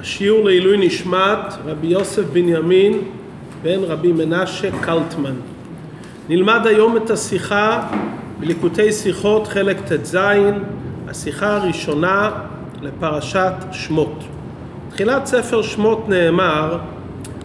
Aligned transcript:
השיעור 0.00 0.44
לעילוי 0.44 0.86
נשמת 0.86 1.54
רבי 1.66 1.86
יוסף 1.86 2.22
בנימין 2.32 2.98
בן 3.62 3.78
רבי 3.82 4.12
מנשה 4.12 4.68
קלטמן. 4.80 5.34
נלמד 6.28 6.66
היום 6.66 6.96
את 6.96 7.10
השיחה 7.10 7.88
בליקוטי 8.40 8.92
שיחות 8.92 9.46
חלק 9.46 9.80
ט"ז, 9.80 10.18
השיחה 11.08 11.56
הראשונה 11.56 12.30
לפרשת 12.82 13.52
שמות. 13.72 14.24
תחילת 14.90 15.26
ספר 15.26 15.62
שמות 15.62 16.08
נאמר 16.08 16.78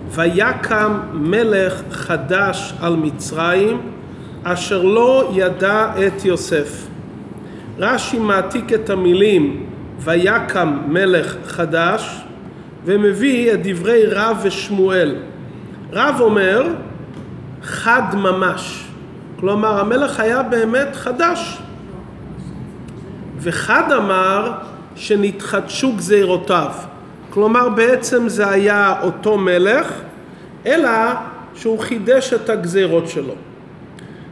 ויקם 0.10 1.00
מלך 1.14 1.82
חדש 1.92 2.74
על 2.82 2.96
מצרים 2.96 3.82
אשר 4.44 4.84
לא 4.84 5.32
ידע 5.36 5.92
את 6.08 6.26
יוסף. 6.26 6.88
רש"י 7.80 8.20
מעתיק 8.20 8.74
את 8.74 8.90
המילים 8.90 9.66
ויקם 10.00 10.78
מלך 10.88 11.36
חדש 11.46 12.24
ומביא 12.86 13.54
את 13.54 13.60
דברי 13.64 14.06
רב 14.06 14.38
ושמואל. 14.44 15.16
רב 15.92 16.16
אומר 16.20 16.74
חד 17.64 18.16
ממש, 18.16 18.84
כלומר 19.40 19.80
המלך 19.80 20.20
היה 20.20 20.44
באמת 20.44 20.96
חדש. 20.96 21.58
וחד 23.40 23.92
אמר 23.92 24.52
שנתחדשו 24.96 25.94
גזירותיו, 25.96 26.72
כלומר 27.30 27.70
בעצם 27.70 28.30
זה 28.30 28.50
היה 28.50 28.94
אותו 29.02 29.38
מלך, 29.38 30.02
אלא 30.66 30.90
שהוא 31.56 31.80
חידש 31.80 32.34
את 32.34 32.50
הגזירות 32.50 33.08
שלו. 33.08 33.34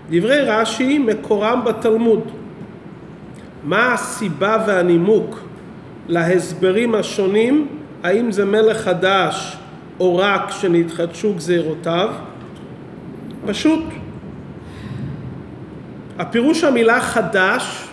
דברי 0.09 0.41
רש"י 0.41 0.99
מקורם 0.99 1.61
בתלמוד. 1.65 2.21
מה 3.63 3.93
הסיבה 3.93 4.63
והנימוק 4.67 5.39
להסברים 6.07 6.95
השונים, 6.95 7.67
האם 8.03 8.31
זה 8.31 8.45
מלך 8.45 8.77
חדש 8.77 9.57
או 9.99 10.17
רק 10.17 10.51
שנתחדשו 10.51 11.33
גזירותיו? 11.33 12.09
פשוט. 13.45 13.83
הפירוש 16.19 16.63
המילה 16.63 17.01
חדש, 17.01 17.87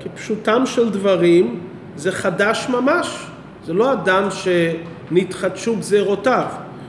כפשוטם 0.00 0.62
של 0.66 0.90
דברים, 0.90 1.60
זה 1.96 2.12
חדש 2.12 2.66
ממש. 2.68 3.26
זה 3.64 3.72
לא 3.72 3.92
אדם 3.92 4.28
שנתחדשו 4.30 5.76
גזירותיו. 5.76 6.46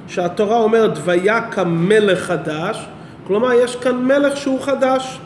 שהתורה 0.07 0.57
אומרת 0.57 0.97
ויקם 1.03 1.89
חדש, 2.15 2.85
כלומר 3.27 3.53
יש 3.53 3.75
כאן 3.75 3.95
מלך 3.95 4.37
שהוא 4.37 4.61
חדש. 4.61 5.19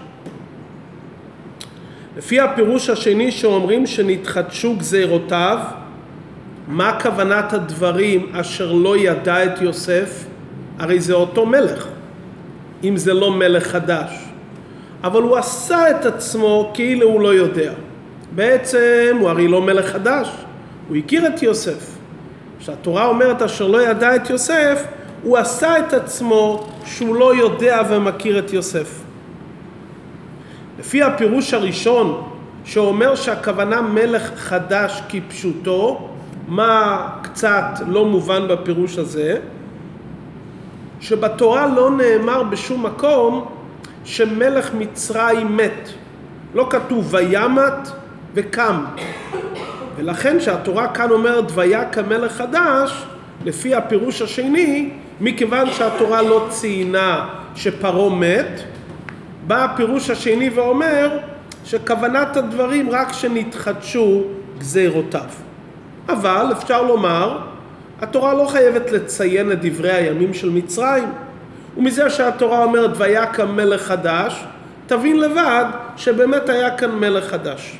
לפי 2.18 2.40
הפירוש 2.40 2.90
השני 2.90 3.32
שאומרים 3.32 3.88
שנתחדשו 3.88 4.76
גזירותיו, 4.76 5.60
מה 6.70 7.00
כוונת 7.02 7.54
הדברים 7.54 8.32
אשר 8.36 8.72
לא 8.72 8.98
ידע 8.98 9.46
את 9.46 9.62
יוסף? 9.62 10.26
הרי 10.80 11.00
זה 11.00 11.14
אותו 11.14 11.46
מלך, 11.46 11.88
אם 12.84 12.98
זה 12.98 13.14
לא 13.14 13.32
מלך 13.32 13.68
חדש. 13.68 14.12
אבל 15.04 15.22
הוא 15.22 15.38
עשה 15.38 15.92
את 15.92 16.06
עצמו 16.06 16.72
כאילו 16.74 17.08
הוא 17.08 17.22
לא 17.22 17.34
יודע. 17.34 17.72
בעצם 18.36 19.18
הוא 19.20 19.30
הרי 19.30 19.48
לא 19.48 19.62
מלך 19.62 19.86
חדש, 19.86 20.30
הוא 20.88 20.98
הכיר 20.98 21.28
את 21.28 21.44
יוסף. 21.44 21.98
כשהתורה 22.60 23.06
אומרת 23.06 23.42
אשר 23.42 23.68
לא 23.68 23.82
ידע 23.82 24.16
את 24.16 24.30
יוסף, 24.30 24.84
הוא 25.24 25.38
עשה 25.38 25.80
את 25.80 25.94
עצמו 25.94 26.68
שהוא 26.86 27.16
לא 27.16 27.36
יודע 27.36 27.82
ומכיר 27.90 28.40
את 28.40 28.54
יוסף. 28.54 29.02
לפי 30.80 31.04
הפירוש 31.04 31.54
הראשון 31.54 32.24
שאומר 32.66 33.16
שהכוונה 33.16 33.82
מלך 33.82 34.32
חדש 34.36 35.04
כפשוטו, 35.10 36.10
מה 36.50 37.08
קצת 37.22 37.64
לא 37.88 38.06
מובן 38.06 38.48
בפירוש 38.48 38.98
הזה? 38.98 39.38
שבתורה 41.00 41.68
לא 41.68 41.92
נאמר 41.92 42.44
בשום 42.44 42.86
מקום 42.86 43.46
שמלך 44.06 44.74
מצרים 44.74 45.58
מת. 45.58 45.90
לא 46.54 46.68
כתוב 46.70 47.14
וימת 47.14 47.90
וקם. 48.34 48.86
ולכן 49.96 50.40
שהתורה 50.40 50.88
כאן 50.88 51.12
אומרת 51.12 51.46
ויקם 51.56 52.10
מלך 52.10 52.32
חדש, 52.32 53.06
לפי 53.46 53.76
הפירוש 53.76 54.22
השני, 54.22 54.90
מכיוון 55.22 55.72
שהתורה 55.72 56.22
לא 56.22 56.46
ציינה 56.50 57.30
שפרעה 57.56 58.16
מת, 58.16 58.62
בא 59.48 59.64
הפירוש 59.64 60.10
השני 60.10 60.50
ואומר 60.50 61.18
שכוונת 61.66 62.38
הדברים 62.38 62.90
רק 62.90 63.14
שנתחדשו 63.14 64.24
גזירותיו. 64.58 65.49
אבל 66.12 66.46
אפשר 66.52 66.84
לומר, 66.84 67.38
התורה 68.02 68.34
לא 68.34 68.46
חייבת 68.46 68.92
לציין 68.92 69.52
את 69.52 69.58
דברי 69.62 69.92
הימים 69.92 70.34
של 70.34 70.50
מצרים. 70.50 71.08
ומזה 71.78 72.10
שהתורה 72.10 72.64
אומרת 72.64 72.92
ויקם 72.98 73.56
מלך 73.56 73.82
חדש, 73.82 74.44
תבין 74.88 75.20
לבד 75.20 75.66
שבאמת 75.98 76.50
היה 76.50 76.78
כאן 76.78 76.92
מלך 76.92 77.30
חדש. 77.30 77.78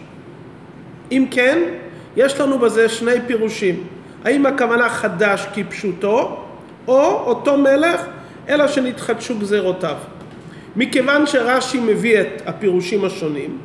אם 1.12 1.26
כן, 1.32 1.60
יש 2.16 2.40
לנו 2.40 2.60
בזה 2.60 2.90
שני 2.90 3.22
פירושים. 3.28 3.84
האם 4.26 4.46
הכוונה 4.46 4.90
חדש 4.90 5.48
כפשוטו, 5.54 6.44
או 6.88 7.02
אותו 7.12 7.58
מלך, 7.58 8.02
אלא 8.50 8.68
שנתחדשו 8.68 9.40
גזירותיו. 9.40 9.96
מכיוון 10.76 11.28
שרש"י 11.28 11.80
מביא 11.80 12.22
את 12.22 12.42
הפירושים 12.46 13.06
השונים, 13.06 13.58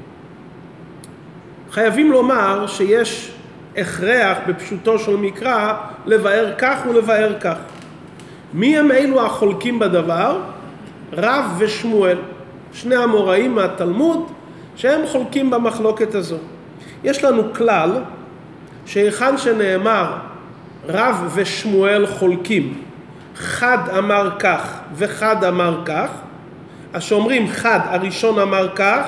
חייבים 1.70 2.12
לומר 2.12 2.66
שיש 2.66 3.33
הכרח 3.76 4.38
בפשוטו 4.46 4.98
של 4.98 5.16
מקרא 5.16 5.74
לבאר 6.06 6.54
כך 6.58 6.78
ולבאר 6.88 7.38
כך. 7.40 7.56
מי 8.54 8.78
הם 8.78 8.92
אלו 8.92 9.26
החולקים 9.26 9.78
בדבר? 9.78 10.40
רב 11.12 11.44
ושמואל, 11.58 12.18
שני 12.72 12.96
המוראים 12.96 13.54
מהתלמוד 13.54 14.26
שהם 14.76 15.06
חולקים 15.06 15.50
במחלוקת 15.50 16.14
הזו. 16.14 16.36
יש 17.04 17.24
לנו 17.24 17.54
כלל 17.54 18.02
שהיכן 18.86 19.38
שנאמר 19.38 20.12
רב 20.88 21.32
ושמואל 21.34 22.06
חולקים, 22.06 22.82
חד 23.36 23.78
אמר 23.98 24.30
כך 24.38 24.78
וחד 24.94 25.44
אמר 25.44 25.82
כך, 25.84 26.08
אז 26.92 27.02
שאומרים 27.02 27.48
חד 27.48 27.80
הראשון 27.84 28.38
אמר 28.38 28.68
כך, 28.74 29.06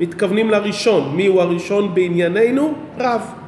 מתכוונים 0.00 0.50
לראשון, 0.50 1.16
מי 1.16 1.26
הוא 1.26 1.42
הראשון 1.42 1.94
בענייננו? 1.94 2.74
רב. 2.98 3.41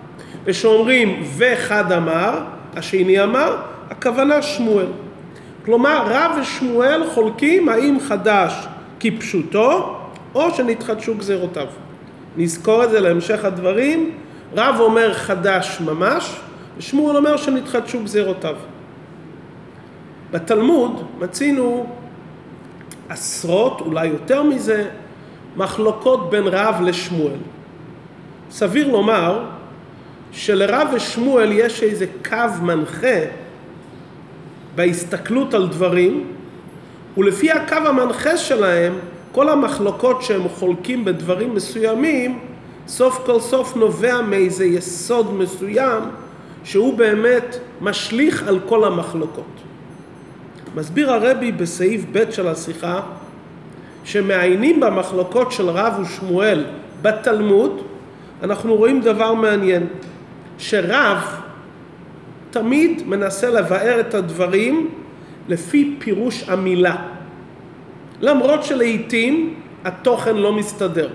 ושאומרים 0.45 1.23
וחד 1.37 1.93
אמר, 1.93 2.41
השני 2.77 3.23
אמר, 3.23 3.57
הכוונה 3.91 4.43
שמואל. 4.43 4.87
כלומר 5.65 6.03
רב 6.07 6.39
ושמואל 6.43 7.03
חולקים 7.15 7.69
האם 7.69 7.99
חדש 8.01 8.67
כפשוטו 9.01 9.97
או 10.35 10.55
שנתחדשו 10.55 11.15
גזירותיו. 11.15 11.67
נזכור 12.37 12.85
את 12.85 12.91
זה 12.91 13.01
להמשך 13.01 13.45
הדברים, 13.45 14.11
רב 14.57 14.77
אומר 14.81 15.15
חדש 15.15 15.81
ממש 15.81 16.37
ושמואל 16.79 17.17
אומר 17.17 17.37
שנתחדשו 17.37 18.05
גזירותיו. 18.05 18.57
בתלמוד 20.31 21.03
מצינו 21.19 21.87
עשרות, 23.09 23.81
אולי 23.81 24.07
יותר 24.07 24.43
מזה, 24.43 24.89
מחלוקות 25.57 26.31
בין 26.31 26.45
רב 26.47 26.81
לשמואל. 26.83 27.39
סביר 28.51 28.89
לומר 28.89 29.45
שלרב 30.35 30.89
ושמואל 30.95 31.53
יש 31.53 31.83
איזה 31.83 32.07
קו 32.29 32.63
מנחה 32.63 33.19
בהסתכלות 34.75 35.55
על 35.55 35.69
דברים, 35.69 36.27
ולפי 37.17 37.51
הקו 37.51 37.75
המנחה 37.75 38.37
שלהם, 38.37 38.95
כל 39.33 39.49
המחלוקות 39.49 40.23
שהם 40.23 40.49
חולקים 40.49 41.05
בדברים 41.05 41.55
מסוימים, 41.55 42.39
סוף 42.89 43.23
כל 43.27 43.41
סוף 43.41 43.77
נובע 43.77 44.21
מאיזה 44.23 44.65
יסוד 44.65 45.35
מסוים 45.35 46.03
שהוא 46.65 46.99
באמת 46.99 47.57
משליך 47.81 48.49
על 48.49 48.61
כל 48.69 48.85
המחלוקות. 48.85 49.45
מסביר 50.75 51.13
הרבי 51.13 51.53
בסעיף 51.53 52.05
ב' 52.13 52.31
של 52.31 52.49
השיחה 52.49 53.01
שמעיינים 54.05 54.81
במחלוקות 54.81 55.53
של 55.53 55.69
רב 55.69 55.93
ושמואל 56.01 56.65
בתלמוד, 57.03 57.83
אנחנו 58.43 58.75
רואים 58.75 59.01
דבר 59.01 59.35
מעניין, 59.35 59.87
שרב 60.65 61.19
תמיד 62.51 63.03
מנסה 63.07 63.51
לבאר 63.51 64.01
את 64.01 64.15
הדברים 64.15 64.91
לפי 65.49 65.97
פירוש 65.99 66.49
המילה. 66.49 66.97
למרות 68.21 68.65
שלעיתים 68.65 69.55
התוכן 69.85 70.37
לא 70.37 70.53
מסתדר, 70.53 71.09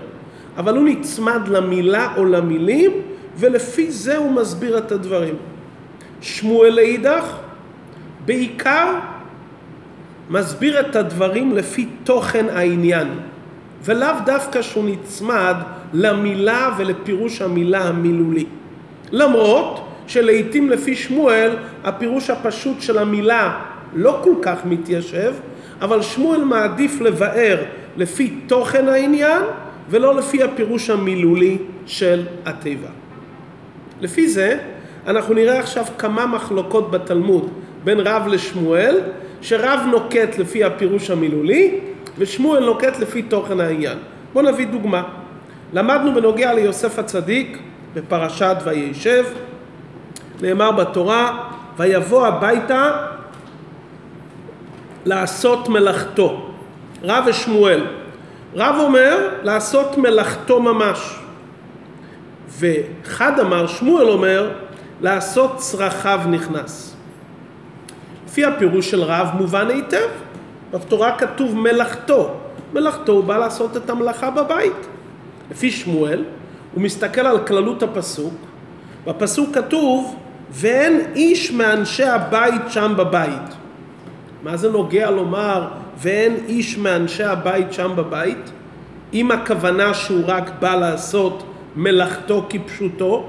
אבל 0.56 0.76
הוא 0.76 0.84
נצמד 0.88 1.48
למילה 1.48 2.14
או 2.16 2.24
למילים 2.24 2.90
ולפי 3.36 3.90
זה 3.90 4.16
הוא 4.16 4.32
מסביר 4.32 4.78
את 4.78 4.92
הדברים. 4.92 5.34
שמואל 6.20 6.74
לאידך 6.74 7.36
בעיקר 8.24 8.94
מסביר 10.30 10.80
את 10.80 10.96
הדברים 10.96 11.56
לפי 11.56 11.86
תוכן 12.04 12.46
העניין, 12.48 13.08
ולאו 13.84 14.14
דווקא 14.26 14.62
שהוא 14.62 14.84
נצמד 14.84 15.56
למילה 15.92 16.74
ולפירוש 16.78 17.42
המילה 17.42 17.88
המילולי. 17.88 18.46
למרות 19.12 19.88
שלעיתים 20.06 20.70
לפי 20.70 20.96
שמואל 20.96 21.56
הפירוש 21.84 22.30
הפשוט 22.30 22.80
של 22.80 22.98
המילה 22.98 23.60
לא 23.94 24.20
כל 24.24 24.34
כך 24.42 24.58
מתיישב, 24.64 25.34
אבל 25.80 26.02
שמואל 26.02 26.44
מעדיף 26.44 27.00
לבאר 27.00 27.62
לפי 27.96 28.30
תוכן 28.46 28.88
העניין 28.88 29.42
ולא 29.90 30.16
לפי 30.16 30.42
הפירוש 30.42 30.90
המילולי 30.90 31.58
של 31.86 32.22
התיבה. 32.46 32.88
לפי 34.00 34.28
זה 34.28 34.58
אנחנו 35.06 35.34
נראה 35.34 35.58
עכשיו 35.58 35.84
כמה 35.98 36.26
מחלוקות 36.26 36.90
בתלמוד 36.90 37.48
בין 37.84 38.00
רב 38.00 38.26
לשמואל, 38.26 39.00
שרב 39.42 39.80
נוקט 39.90 40.38
לפי 40.38 40.64
הפירוש 40.64 41.10
המילולי 41.10 41.80
ושמואל 42.18 42.64
נוקט 42.64 42.98
לפי 42.98 43.22
תוכן 43.22 43.60
העניין. 43.60 43.98
בואו 44.32 44.44
נביא 44.44 44.66
דוגמה. 44.66 45.02
למדנו 45.72 46.14
בנוגע 46.14 46.54
ליוסף 46.54 46.98
הצדיק 46.98 47.58
בפרשת 47.94 48.56
וישב, 48.64 49.24
נאמר 50.42 50.72
בתורה, 50.72 51.48
ויבוא 51.76 52.26
הביתה 52.26 53.06
לעשות 55.04 55.68
מלאכתו. 55.68 56.50
רב 57.02 57.24
ושמואל. 57.26 57.86
רב 58.54 58.76
אומר 58.78 59.28
לעשות 59.42 59.98
מלאכתו 59.98 60.62
ממש. 60.62 61.18
וחד 62.58 63.40
אמר, 63.40 63.66
שמואל 63.66 64.08
אומר, 64.08 64.50
לעשות 65.00 65.56
צרכיו 65.56 66.20
נכנס. 66.30 66.96
לפי 68.26 68.44
הפירוש 68.44 68.90
של 68.90 69.02
רב 69.02 69.28
מובן 69.34 69.70
היטב, 69.70 70.08
בתורה 70.72 71.18
כתוב 71.18 71.56
מלאכתו. 71.56 72.34
מלאכתו 72.72 73.12
הוא 73.12 73.24
בא 73.24 73.38
לעשות 73.38 73.76
את 73.76 73.90
המלאכה 73.90 74.30
בבית. 74.30 74.86
לפי 75.50 75.70
שמואל, 75.70 76.24
הוא 76.74 76.82
מסתכל 76.82 77.20
על 77.20 77.46
כללות 77.46 77.82
הפסוק, 77.82 78.34
בפסוק 79.06 79.54
כתוב 79.54 80.16
ואין 80.50 81.00
איש 81.16 81.52
מאנשי 81.52 82.04
הבית 82.04 82.62
שם 82.68 82.92
בבית. 82.96 83.54
מה 84.42 84.56
זה 84.56 84.70
נוגע 84.70 85.10
לומר 85.10 85.68
ואין 85.98 86.36
איש 86.48 86.78
מאנשי 86.78 87.24
הבית 87.24 87.72
שם 87.72 87.90
בבית? 87.96 88.50
אם 89.14 89.30
הכוונה 89.30 89.94
שהוא 89.94 90.22
רק 90.26 90.50
בא 90.60 90.74
לעשות 90.74 91.42
מלאכתו 91.76 92.46
כפשוטו, 92.48 93.26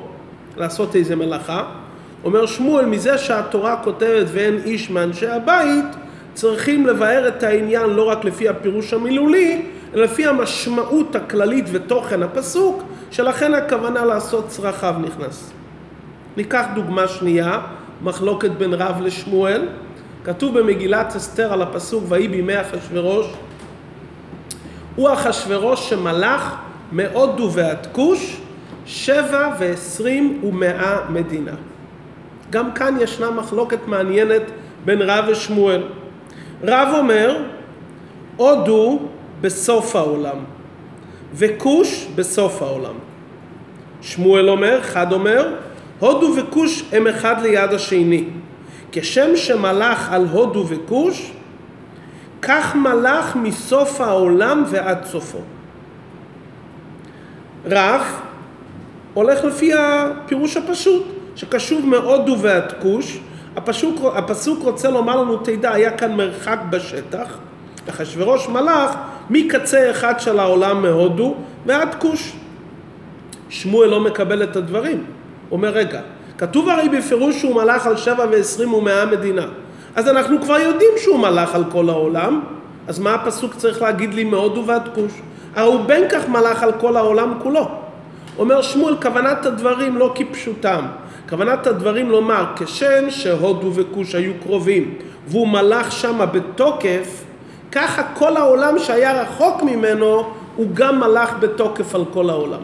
לעשות 0.58 0.96
איזה 0.96 1.16
מלאכה, 1.16 1.64
אומר 2.24 2.46
שמואל 2.46 2.86
מזה 2.86 3.18
שהתורה 3.18 3.78
כותבת 3.84 4.28
ואין 4.32 4.60
איש 4.66 4.90
מאנשי 4.90 5.28
הבית, 5.28 5.86
צריכים 6.34 6.88
לבאר 6.88 7.28
את 7.28 7.44
העניין 7.44 7.90
לא 7.90 8.10
רק 8.10 8.26
לפי 8.26 8.50
הפירוש 8.50 8.94
המילולי, 8.94 9.66
אלא 9.94 10.04
לפי 10.04 10.28
המשמעות 10.28 11.16
הכללית 11.16 11.66
ותוכן 11.72 12.24
הפסוק, 12.24 12.84
שלכן 13.12 13.54
הכוונה 13.54 14.06
לעשות 14.06 14.48
צרכיו 14.48 14.96
נכנס. 15.00 15.52
ניקח 16.38 16.66
דוגמה 16.76 17.08
שנייה, 17.08 17.60
מחלוקת 18.04 18.52
בין 18.52 18.74
רב 18.74 19.02
לשמואל. 19.02 19.68
כתוב 20.24 20.60
במגילת 20.60 21.16
אסתר 21.16 21.54
על 21.54 21.62
הפסוק 21.62 22.04
ויהי 22.08 22.28
בימי 22.28 22.62
אחשורוש 22.62 23.28
הוא 24.96 25.14
אחשורוש 25.14 25.90
שמלך 25.90 26.56
מהודו 26.92 27.52
ועד 27.52 27.88
כוש 27.92 28.42
שבע 28.86 29.50
ועשרים 29.60 30.42
ומאה 30.44 31.10
מדינה. 31.10 31.52
גם 32.50 32.72
כאן 32.72 32.98
ישנה 33.02 33.32
מחלוקת 33.32 33.88
מעניינת 33.88 34.42
בין 34.86 35.02
רב 35.02 35.26
ושמואל. 35.28 35.84
רב 36.64 36.88
אומר, 36.98 37.44
הודו 38.38 39.00
בסוף 39.42 39.96
העולם, 39.96 40.38
וכוש 41.34 42.08
בסוף 42.16 42.62
העולם. 42.62 42.94
שמואל 44.02 44.50
אומר, 44.50 44.82
חד 44.82 45.12
אומר, 45.14 45.56
הודו 46.00 46.34
וכוש 46.38 46.84
הם 46.92 47.08
אחד 47.08 47.42
ליד 47.42 47.74
השני. 47.74 48.24
כשם 48.92 49.36
שמלך 49.36 50.12
על 50.12 50.28
הודו 50.28 50.66
וכוש, 50.68 51.32
כך 52.42 52.76
מלך 52.76 53.36
מסוף 53.36 54.02
העולם 54.02 54.64
ועד 54.68 55.06
סופו. 55.06 55.38
רב 57.66 58.02
הולך 59.14 59.44
לפי 59.44 59.72
הפירוש 59.74 60.58
הפשוט, 60.58 61.04
שקשוב 61.36 61.86
מהודו 61.86 62.40
ועד 62.40 62.74
כוש. 62.82 63.20
הפסוק, 63.56 64.16
הפסוק 64.16 64.64
רוצה 64.64 64.90
לומר 64.90 65.22
לנו, 65.22 65.38
תדע, 65.38 65.72
היה 65.72 65.98
כאן 65.98 66.16
מרחק 66.16 66.60
בשטח, 66.70 67.38
אחשוורוש 67.90 68.50
מלך 68.50 68.92
מקצה 69.30 69.92
אחד 69.92 70.20
של 70.20 70.40
העולם 70.40 70.82
מהודו 70.82 71.36
ועד 71.66 71.96
כוש. 71.96 72.34
שמואל 73.50 73.90
לא 73.90 74.00
מקבל 74.00 74.44
את 74.44 74.56
הדברים. 74.56 74.98
הוא 75.50 75.58
אומר, 75.58 75.70
רגע, 75.70 76.02
כתוב 76.38 76.70
הרי 76.70 76.90
בפירוש 76.90 77.40
שהוא 77.40 77.56
מלך 77.56 77.88
על 77.88 77.98
שבע 77.98 78.26
ועשרים 78.32 78.74
ומאה 78.74 79.06
מדינה. 79.06 79.46
אז 79.96 80.08
אנחנו 80.08 80.42
כבר 80.42 80.58
יודעים 80.58 80.92
שהוא 80.98 81.20
מלך 81.20 81.56
על 81.56 81.64
כל 81.72 81.90
העולם, 81.90 82.42
אז 82.88 83.00
מה 83.00 83.14
הפסוק 83.14 83.56
צריך 83.56 83.82
להגיד 83.82 84.14
לי 84.14 84.24
מהודו 84.24 84.66
ועד 84.66 84.90
כוש? 84.96 85.12
הרי 85.56 85.68
הוא 85.68 85.80
בין 85.86 86.04
כך 86.10 86.30
מלך 86.30 86.64
על 86.64 86.72
כל 86.72 86.98
העולם 86.98 87.34
כולו. 87.44 87.68
אומר 88.38 88.62
שמואל, 88.62 88.96
כוונת 89.02 89.46
הדברים 89.46 89.98
לא 89.98 90.14
כפשוטם. 90.16 90.86
כוונת 91.30 91.68
הדברים 91.68 92.10
לומר, 92.10 92.46
כשם 92.56 93.10
שהודו 93.10 93.74
וכוש 93.74 94.16
היו 94.16 94.32
קרובים, 94.44 94.96
והוא 95.28 95.48
מלך 95.48 95.92
שמה 95.92 96.26
בתוקף, 96.26 97.24
ככה 97.72 98.04
כל 98.14 98.38
העולם 98.38 98.80
שהיה 98.80 99.22
רחוק 99.22 99.64
ממנו, 99.64 100.24
הוא 100.56 100.68
גם 100.74 101.00
מלך 101.00 101.34
בתוקף 101.40 101.96
על 101.96 102.04
כל 102.14 102.30
העולם. 102.30 102.62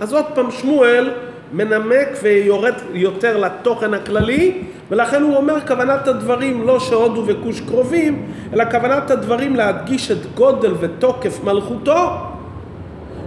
אז 0.00 0.12
עוד 0.12 0.24
פעם 0.34 0.50
שמואל 0.50 1.10
מנמק 1.52 2.08
ויורד 2.22 2.74
יותר 2.92 3.36
לתוכן 3.36 3.94
הכללי, 3.94 4.62
ולכן 4.90 5.22
הוא 5.22 5.36
אומר 5.36 5.60
כוונת 5.66 6.08
הדברים 6.08 6.66
לא 6.66 6.80
שהודו 6.80 7.22
וכוש 7.26 7.60
קרובים, 7.60 8.26
אלא 8.52 8.64
כוונת 8.70 9.10
הדברים 9.10 9.56
להדגיש 9.56 10.10
את 10.10 10.34
גודל 10.34 10.74
ותוקף 10.80 11.44
מלכותו, 11.44 12.10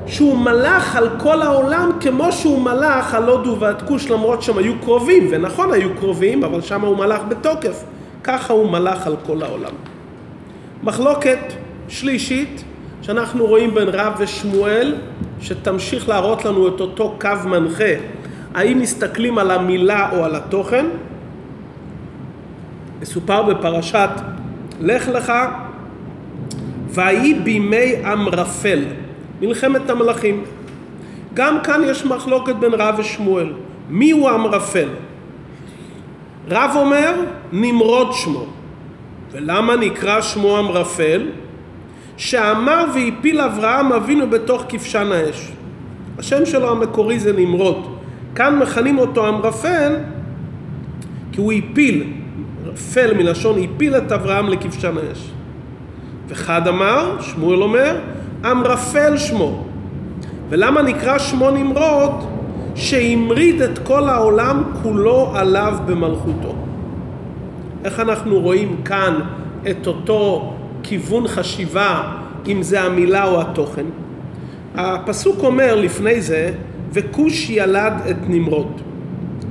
שהוא 0.07 0.38
מלך 0.38 0.95
על 0.95 1.10
כל 1.18 1.42
העולם 1.42 1.92
כמו 2.01 2.31
שהוא 2.31 2.62
מלך 2.62 3.13
על 3.13 3.30
הודו 3.30 3.60
ועד 3.60 3.81
כוש 3.81 4.10
למרות 4.10 4.42
שהם 4.42 4.57
היו 4.57 4.74
קרובים, 4.81 5.27
ונכון 5.31 5.74
היו 5.74 5.89
קרובים, 6.00 6.44
אבל 6.44 6.62
שם 6.62 6.81
הוא 6.81 6.98
מלך 6.98 7.21
בתוקף, 7.30 7.83
ככה 8.24 8.54
הוא 8.54 8.71
מלך 8.71 9.07
על 9.07 9.16
כל 9.25 9.44
העולם. 9.44 9.71
מחלוקת 10.83 11.39
שלישית 11.87 12.63
שאנחנו 13.01 13.45
רואים 13.45 13.73
בין 13.73 13.87
רב 13.87 14.13
ושמואל, 14.19 14.95
שתמשיך 15.41 16.09
להראות 16.09 16.45
לנו 16.45 16.67
את 16.67 16.81
אותו 16.81 17.15
קו 17.21 17.29
מנחה, 17.45 17.93
האם 18.53 18.79
מסתכלים 18.79 19.37
על 19.37 19.51
המילה 19.51 20.09
או 20.11 20.25
על 20.25 20.35
התוכן. 20.35 20.85
מסופר 23.01 23.44
בפרשת 23.44 24.09
לך 24.81 25.07
לך, 25.07 25.33
ויהי 26.89 27.33
בימי 27.33 27.94
אמרפל, 28.13 28.83
מלחמת 29.42 29.89
המלכים. 29.89 30.44
גם 31.33 31.57
כאן 31.63 31.81
יש 31.85 32.06
מחלוקת 32.06 32.56
בין 32.56 32.73
רב 32.73 32.95
ושמואל. 32.97 33.54
מי 33.89 34.11
הוא 34.11 34.30
אמרפל? 34.30 34.89
רב 36.49 36.71
אומר, 36.75 37.13
נמרוד 37.51 38.13
שמו. 38.13 38.45
ולמה 39.31 39.76
נקרא 39.76 40.21
שמו 40.21 40.59
אמרפל? 40.59 41.28
שאמר 42.18 42.86
והפיל 42.95 43.42
אברהם 43.42 43.94
אבינו 43.94 44.30
בתוך 44.30 44.64
כבשן 44.69 45.12
האש. 45.12 45.52
השם 46.18 46.45
שלו 46.45 46.71
המקורי 46.71 47.19
זה 47.19 47.33
נמרוד. 47.33 47.95
כאן 48.36 48.59
מכנים 48.59 48.98
אותו 48.98 49.30
אמרפל 49.30 49.95
כי 51.31 51.42
הוא 51.42 51.54
הפיל, 51.54 52.14
פל 52.94 53.14
מלשון 53.14 53.64
הפיל 53.64 53.98
את 53.98 54.12
אברהם 54.12 54.50
לכבשן 54.50 54.95
האש. 54.98 55.31
וחד 56.28 56.68
אמר, 56.68 57.21
שמואל 57.21 57.62
אומר, 57.62 57.98
אמרפל 58.52 59.18
שמו. 59.18 59.66
ולמה 60.50 60.81
נקרא 60.81 61.18
שמו 61.18 61.52
נמרוד? 61.52 62.12
שהמריד 62.76 63.62
את 63.62 63.80
כל 63.80 64.09
העולם 64.09 64.64
כולו 64.83 65.31
עליו 65.36 65.78
במלכותו. 65.86 66.56
איך 67.83 68.00
אנחנו 68.00 68.40
רואים 68.40 68.76
כאן 68.86 69.19
את 69.69 69.88
אותו 69.88 70.54
כיוון 70.83 71.28
חשיבה, 71.28 72.04
אם 72.48 72.64
זה 72.64 72.81
המילה 72.81 73.26
או 73.26 73.42
התוכן? 73.42 73.86
הפסוק 74.76 75.44
אומר 75.44 75.76
לפני 75.76 76.21
זה, 76.21 76.52
וכוש 76.94 77.50
ילד 77.50 77.94
את 78.09 78.16
נמרוד. 78.28 78.81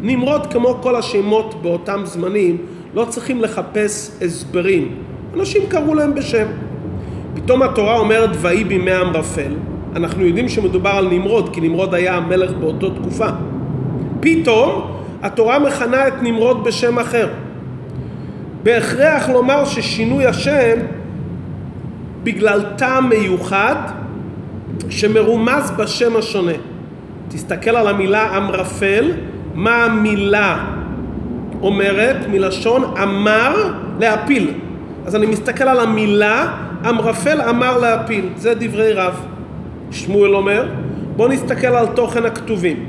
נמרוד, 0.03 0.47
כמו 0.47 0.79
כל 0.83 0.97
השמות 0.97 1.63
באותם 1.63 2.01
זמנים, 2.05 2.57
לא 2.95 3.05
צריכים 3.05 3.41
לחפש 3.41 4.11
הסברים. 4.23 4.95
אנשים 5.35 5.63
קראו 5.69 5.95
להם 5.95 6.15
בשם. 6.15 6.47
פתאום 7.35 7.63
התורה 7.63 7.99
אומרת 7.99 8.31
ויהי 8.41 8.65
בימי 8.65 8.97
אמרפל. 8.97 9.53
אנחנו 9.97 10.25
יודעים 10.25 10.49
שמדובר 10.49 10.91
על 10.91 11.09
נמרוד, 11.09 11.55
כי 11.55 11.61
נמרוד 11.61 11.95
היה 11.95 12.17
המלך 12.17 12.53
באותו 12.53 12.91
תקופה. 12.91 13.29
פתאום 14.21 14.91
התורה 15.23 15.59
מכנה 15.59 16.09
את 16.09 16.23
נמרוד 16.23 16.65
בשם 16.65 16.99
אחר. 16.99 17.29
בהכרח 18.63 19.29
לומר 19.29 19.65
ששינוי 19.65 20.27
השם 20.27 20.79
בגלל 22.23 22.63
טעם 22.77 23.09
מיוחד 23.09 23.77
שמרומז 24.89 25.71
בשם 25.71 26.17
השונה. 26.17 26.53
תסתכל 27.29 27.71
על 27.71 27.87
המילה 27.89 28.37
אמרפל, 28.37 29.13
מה 29.55 29.85
המילה 29.85 30.65
אומרת, 31.63 32.17
מלשון 32.31 32.85
אמר 33.03 33.73
להפיל. 34.01 34.51
אז 35.07 35.17
אני 35.17 35.27
מסתכל 35.27 35.65
על 35.65 35.81
המילה, 35.81 36.57
אמרפל 36.89 37.41
אמר 37.41 37.79
להפיל, 37.79 38.29
זה 38.37 38.55
דברי 38.55 38.93
רב. 38.93 39.27
שמואל 39.91 40.35
אומר, 40.35 40.69
בואו 41.17 41.29
נסתכל 41.29 41.67
על 41.67 41.87
תוכן 41.87 42.25
הכתובים. 42.25 42.85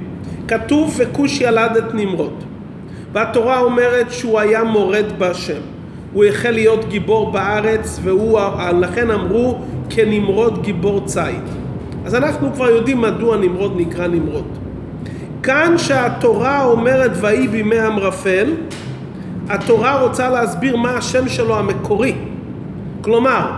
כתוב 0.48 0.96
וכוש 0.98 1.42
ילד 1.42 1.78
את 1.78 1.94
נמרוד. 1.94 2.44
והתורה 3.14 3.60
אומרת 3.60 4.12
שהוא 4.12 4.40
היה 4.40 4.64
מורד 4.64 5.06
בהשם. 5.18 5.62
הוא 6.14 6.26
החל 6.26 6.52
להיות 6.52 6.90
גיבור 6.90 7.32
בארץ, 7.32 8.00
ולכן 8.04 9.12
אמרו 9.12 9.58
כנמרוד 9.90 10.64
גיבור 10.64 11.02
ציד. 11.06 11.44
אז 12.06 12.16
אנחנו 12.16 12.54
כבר 12.54 12.70
יודעים 12.70 13.02
מדוע 13.02 13.38
נמרוד 13.38 13.74
נקרא 13.78 14.08
נמרוד. 14.08 14.46
כאן 15.44 15.78
שהתורה 15.78 16.66
אומרת 16.66 17.12
ויהי 17.22 17.48
בימי 17.48 17.88
אמרפל, 17.88 18.54
התורה 19.50 20.02
רוצה 20.02 20.30
להסביר 20.30 20.78
מה 20.78 20.92
השם 20.92 21.30
שלו 21.30 21.60
המקורי. 21.60 22.16
כלומר, 23.02 23.52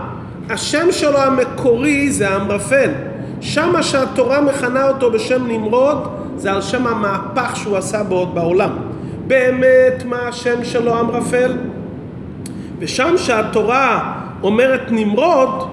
השם 0.50 0.86
שלו 0.90 1.18
המקורי 1.18 2.10
זה 2.10 2.36
אמרפל. 2.36 2.90
שמה 3.40 3.82
שהתורה 3.82 4.40
מכנה 4.40 4.88
אותו 4.88 5.10
בשם 5.10 5.46
נמרוד, 5.46 6.08
זה 6.36 6.52
על 6.52 6.62
שם 6.62 6.86
המהפך 6.86 7.56
שהוא 7.56 7.76
עשה 7.76 8.02
בעולם. 8.34 8.91
באמת 9.26 10.04
מה 10.04 10.28
השם 10.28 10.64
שלו 10.64 11.00
אמרפל? 11.00 11.56
ושם 12.78 13.14
שהתורה 13.16 14.14
אומרת 14.42 14.80
נמרוד, 14.90 15.68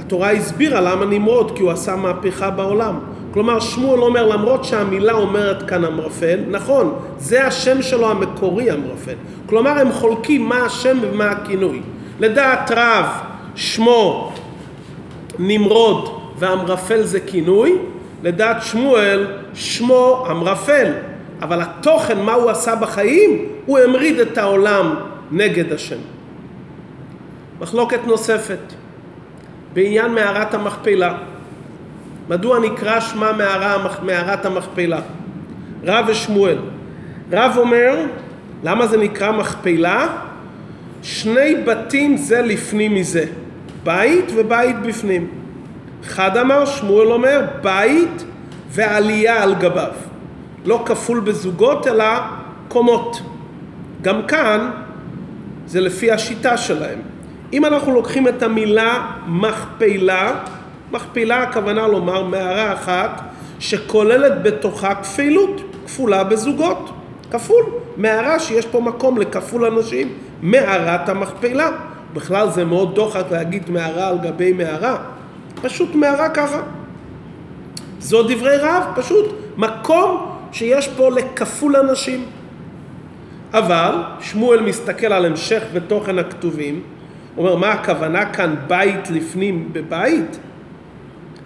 התורה 0.00 0.30
הסבירה 0.30 0.80
למה 0.80 1.04
נמרוד, 1.04 1.52
כי 1.56 1.62
הוא 1.62 1.70
עשה 1.70 1.96
מהפכה 1.96 2.50
בעולם. 2.50 2.98
כלומר, 3.30 3.60
שמואל 3.60 4.00
אומר, 4.00 4.26
למרות 4.26 4.64
שהמילה 4.64 5.12
אומרת 5.12 5.62
כאן 5.68 5.84
אמרפל, 5.84 6.40
נכון, 6.50 6.94
זה 7.18 7.46
השם 7.46 7.82
שלו 7.82 8.10
המקורי 8.10 8.72
אמרפל. 8.72 9.14
כלומר, 9.46 9.78
הם 9.78 9.92
חולקים 9.92 10.48
מה 10.48 10.56
השם 10.56 10.98
ומה 11.02 11.30
הכינוי. 11.30 11.80
לדעת 12.20 12.70
רב, 12.76 13.06
שמו 13.54 14.32
נמרוד 15.38 16.08
ואמרפל 16.38 17.02
זה 17.02 17.20
כינוי, 17.20 17.78
לדעת 18.22 18.62
שמואל, 18.62 19.26
שמו 19.54 20.26
אמרפל. 20.30 20.92
אבל 21.42 21.62
התוכן, 21.62 22.20
מה 22.20 22.32
הוא 22.32 22.50
עשה 22.50 22.74
בחיים, 22.74 23.44
הוא 23.66 23.78
המריד 23.78 24.20
את 24.20 24.38
העולם 24.38 24.94
נגד 25.30 25.72
השם. 25.72 25.98
מחלוקת 27.60 28.00
נוספת, 28.06 28.72
בעניין 29.72 30.14
מערת 30.14 30.54
המכפלה. 30.54 31.14
מדוע 32.28 32.58
נקרא 32.58 33.00
שמה 33.00 33.32
מערה, 33.32 33.88
מערת 34.02 34.46
המכפלה? 34.46 35.00
רב 35.84 36.04
ושמואל. 36.08 36.58
רב 37.32 37.52
אומר, 37.56 38.06
למה 38.62 38.86
זה 38.86 38.96
נקרא 38.96 39.32
מכפלה? 39.32 40.08
שני 41.02 41.54
בתים 41.66 42.16
זה 42.16 42.42
לפנים 42.42 42.94
מזה, 42.94 43.24
בית 43.84 44.24
ובית 44.34 44.76
בפנים. 44.82 45.28
אחד 46.04 46.36
אמר, 46.36 46.66
שמואל 46.66 47.12
אומר, 47.12 47.40
בית 47.62 48.24
ועלייה 48.70 49.42
על 49.42 49.54
גביו. 49.54 49.92
לא 50.64 50.82
כפול 50.86 51.20
בזוגות 51.20 51.86
אלא 51.86 52.04
קומות. 52.68 53.20
גם 54.02 54.26
כאן 54.26 54.70
זה 55.66 55.80
לפי 55.80 56.12
השיטה 56.12 56.56
שלהם. 56.56 56.98
אם 57.52 57.64
אנחנו 57.64 57.94
לוקחים 57.94 58.28
את 58.28 58.42
המילה 58.42 59.06
מכפלה, 59.26 60.32
מכפלה 60.92 61.42
הכוונה 61.42 61.86
לומר 61.86 62.22
מערה 62.22 62.72
אחת 62.72 63.22
שכוללת 63.58 64.42
בתוכה 64.42 64.94
כפילות, 64.94 65.60
כפולה 65.86 66.24
בזוגות, 66.24 66.90
כפול, 67.30 67.64
מערה 67.96 68.38
שיש 68.38 68.66
פה 68.66 68.80
מקום 68.80 69.18
לכפול 69.18 69.64
אנשים, 69.64 70.12
מערת 70.42 71.08
המכפלה. 71.08 71.70
בכלל 72.14 72.50
זה 72.50 72.64
מאוד 72.64 72.94
דוחק 72.94 73.24
להגיד 73.30 73.70
מערה 73.70 74.08
על 74.08 74.18
גבי 74.18 74.52
מערה, 74.52 74.96
פשוט 75.62 75.94
מערה 75.94 76.28
ככה. 76.28 76.60
זו 78.00 78.22
דברי 78.22 78.56
רב, 78.56 78.82
פשוט 78.94 79.34
מקום 79.56 80.33
שיש 80.54 80.88
פה 80.88 81.10
לכפול 81.10 81.76
אנשים. 81.76 82.24
אבל 83.52 83.94
שמואל 84.20 84.60
מסתכל 84.60 85.12
על 85.12 85.24
המשך 85.24 85.62
ותוכן 85.72 86.18
הכתובים, 86.18 86.82
אומר 87.36 87.56
מה 87.56 87.72
הכוונה 87.72 88.32
כאן 88.32 88.54
בית 88.66 89.10
לפנים 89.10 89.68
בבית? 89.72 90.38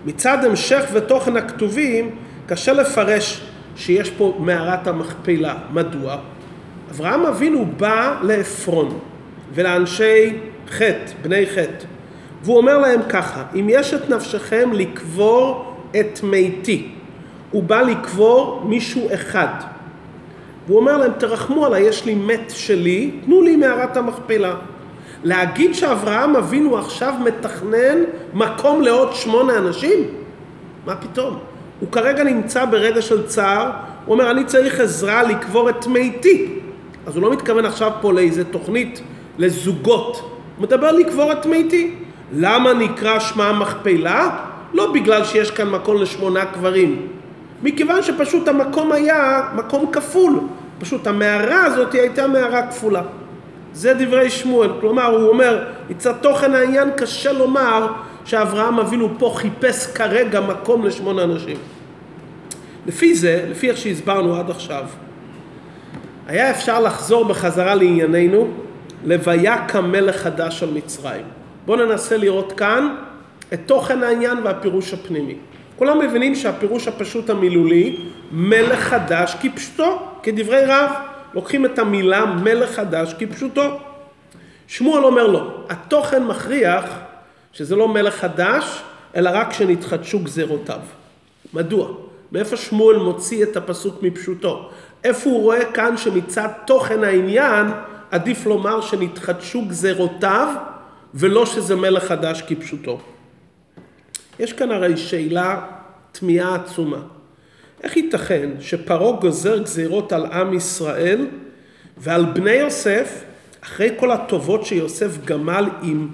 מצד 0.06 0.44
המשך 0.44 0.84
ותוכן 0.92 1.36
הכתובים 1.36 2.10
קשה 2.46 2.72
לפרש 2.72 3.42
שיש 3.76 4.10
פה 4.10 4.36
מערת 4.38 4.86
המכפלה. 4.86 5.54
מדוע? 5.72 6.16
אברהם 6.90 7.26
אבינו 7.26 7.66
בא 7.76 8.18
לעפרון 8.22 8.98
ולאנשי 9.54 10.32
חטא, 10.70 11.12
בני 11.22 11.46
חטא, 11.46 11.84
והוא 12.42 12.56
אומר 12.56 12.78
להם 12.78 13.00
ככה, 13.08 13.42
אם 13.54 13.66
יש 13.70 13.94
את 13.94 14.10
נפשכם 14.10 14.70
לקבור 14.72 15.74
את 16.00 16.20
מיתי, 16.22 16.88
הוא 17.50 17.62
בא 17.62 17.80
לקבור 17.80 18.62
מישהו 18.64 19.08
אחד. 19.14 19.54
והוא 20.66 20.78
אומר 20.80 20.96
להם, 20.96 21.12
תרחמו 21.18 21.66
עליי, 21.66 21.82
יש 21.82 22.04
לי 22.04 22.14
מת 22.14 22.50
שלי, 22.54 23.10
תנו 23.24 23.42
לי 23.42 23.56
מערת 23.56 23.96
המכפלה. 23.96 24.54
להגיד 25.24 25.74
שאברהם 25.74 26.36
אבינו 26.36 26.78
עכשיו 26.78 27.14
מתכנן 27.24 27.98
מקום 28.34 28.82
לעוד 28.82 29.14
שמונה 29.14 29.58
אנשים? 29.58 29.98
מה 30.86 30.96
פתאום? 30.96 31.38
הוא 31.80 31.88
כרגע 31.92 32.24
נמצא 32.24 32.64
ברגע 32.64 33.02
של 33.02 33.26
צער, 33.26 33.70
הוא 34.04 34.12
אומר, 34.12 34.30
אני 34.30 34.44
צריך 34.44 34.80
עזרה 34.80 35.22
לקבור 35.22 35.70
את 35.70 35.86
מיתי. 35.86 36.58
אז 37.06 37.16
הוא 37.16 37.22
לא 37.22 37.32
מתכוון 37.32 37.64
עכשיו 37.64 37.92
פה 38.00 38.12
לאיזה 38.12 38.44
תוכנית 38.44 39.00
לזוגות, 39.38 40.20
הוא 40.56 40.62
מדבר 40.62 40.92
לקבור 40.92 41.32
את 41.32 41.46
מיתי. 41.46 41.94
למה 42.32 42.72
נקרא 42.72 43.18
שמה 43.18 43.52
מכפלה? 43.52 44.30
לא 44.74 44.92
בגלל 44.92 45.24
שיש 45.24 45.50
כאן 45.50 45.70
מקום 45.70 45.96
לשמונה 45.96 46.44
קברים, 46.44 47.06
מכיוון 47.62 48.02
שפשוט 48.02 48.48
המקום 48.48 48.92
היה 48.92 49.42
מקום 49.54 49.92
כפול, 49.92 50.40
פשוט 50.78 51.06
המערה 51.06 51.64
הזאת 51.64 51.94
הייתה 51.94 52.26
מערה 52.26 52.66
כפולה. 52.66 53.02
זה 53.72 53.94
דברי 53.94 54.30
שמואל, 54.30 54.70
כלומר 54.80 55.04
הוא 55.04 55.28
אומר, 55.28 55.64
מצד 55.90 56.12
תוכן 56.12 56.54
העניין 56.54 56.90
קשה 56.96 57.32
לומר 57.32 57.92
שאברהם 58.24 58.78
אבינו 58.78 59.08
פה 59.18 59.32
חיפש 59.36 59.86
כרגע 59.86 60.40
מקום 60.40 60.86
לשמונה 60.86 61.22
אנשים. 61.22 61.56
לפי 62.86 63.14
זה, 63.14 63.44
לפי 63.50 63.70
איך 63.70 63.76
שהסברנו 63.76 64.36
עד 64.36 64.50
עכשיו, 64.50 64.84
היה 66.26 66.50
אפשר 66.50 66.80
לחזור 66.80 67.24
בחזרה 67.24 67.74
לענייננו, 67.74 68.48
לויקם 69.04 69.92
מלך 69.92 70.16
חדש 70.16 70.62
על 70.62 70.70
מצרים. 70.70 71.24
בואו 71.66 71.86
ננסה 71.86 72.16
לראות 72.16 72.52
כאן 72.52 72.96
את 73.54 73.60
תוכן 73.66 74.02
העניין 74.02 74.38
והפירוש 74.44 74.94
הפנימי. 74.94 75.34
כולם 75.78 75.98
מבינים 75.98 76.34
שהפירוש 76.34 76.88
הפשוט 76.88 77.30
המילולי, 77.30 77.96
מלך 78.32 78.78
חדש 78.78 79.36
כפשוטו, 79.42 79.98
כדברי 80.22 80.64
רב. 80.66 80.90
לוקחים 81.34 81.66
את 81.66 81.78
המילה 81.78 82.26
מלך 82.26 82.70
חדש 82.70 83.14
כפשוטו. 83.18 83.78
שמואל 84.66 85.04
אומר 85.04 85.26
לו, 85.26 85.50
התוכן 85.68 86.24
מכריח 86.24 86.84
שזה 87.52 87.76
לא 87.76 87.88
מלך 87.88 88.14
חדש, 88.14 88.82
אלא 89.16 89.30
רק 89.32 89.52
שנתחדשו 89.52 90.18
גזירותיו. 90.18 90.80
מדוע? 91.54 91.88
מאיפה 92.32 92.56
שמואל 92.56 92.96
מוציא 92.96 93.42
את 93.42 93.56
הפסוק 93.56 94.02
מפשוטו? 94.02 94.70
איפה 95.04 95.30
הוא 95.30 95.42
רואה 95.42 95.64
כאן 95.64 95.96
שמצד 95.96 96.48
תוכן 96.66 97.04
העניין 97.04 97.66
עדיף 98.10 98.46
לומר 98.46 98.80
שנתחדשו 98.80 99.62
גזירותיו 99.68 100.54
ולא 101.14 101.46
שזה 101.46 101.76
מלך 101.76 102.04
חדש 102.04 102.42
כפשוטו? 102.42 102.98
יש 104.38 104.52
כאן 104.52 104.70
הרי 104.70 104.96
שאלה, 104.96 105.60
תמיהה 106.12 106.54
עצומה. 106.54 106.98
איך 107.82 107.96
ייתכן 107.96 108.50
שפרעה 108.60 109.20
גוזר 109.20 109.58
גזירות 109.58 110.12
על 110.12 110.26
עם 110.26 110.54
ישראל 110.54 111.26
ועל 111.96 112.24
בני 112.24 112.50
יוסף, 112.50 113.24
אחרי 113.64 113.90
כל 113.96 114.10
הטובות 114.10 114.66
שיוסף 114.66 115.24
גמל 115.24 115.68
עם 115.82 116.08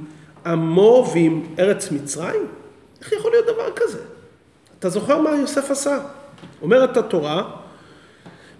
עמו 0.47 1.11
ועם 1.15 1.43
ארץ 1.59 1.91
מצרים? 1.91 2.47
איך 3.01 3.13
יכול 3.13 3.31
להיות 3.31 3.47
דבר 3.47 3.71
כזה? 3.77 3.99
אתה 4.79 4.89
זוכר 4.89 5.19
מה 5.19 5.31
יוסף 5.31 5.71
עשה? 5.71 5.99
אומרת 6.63 6.97
התורה, 6.97 7.43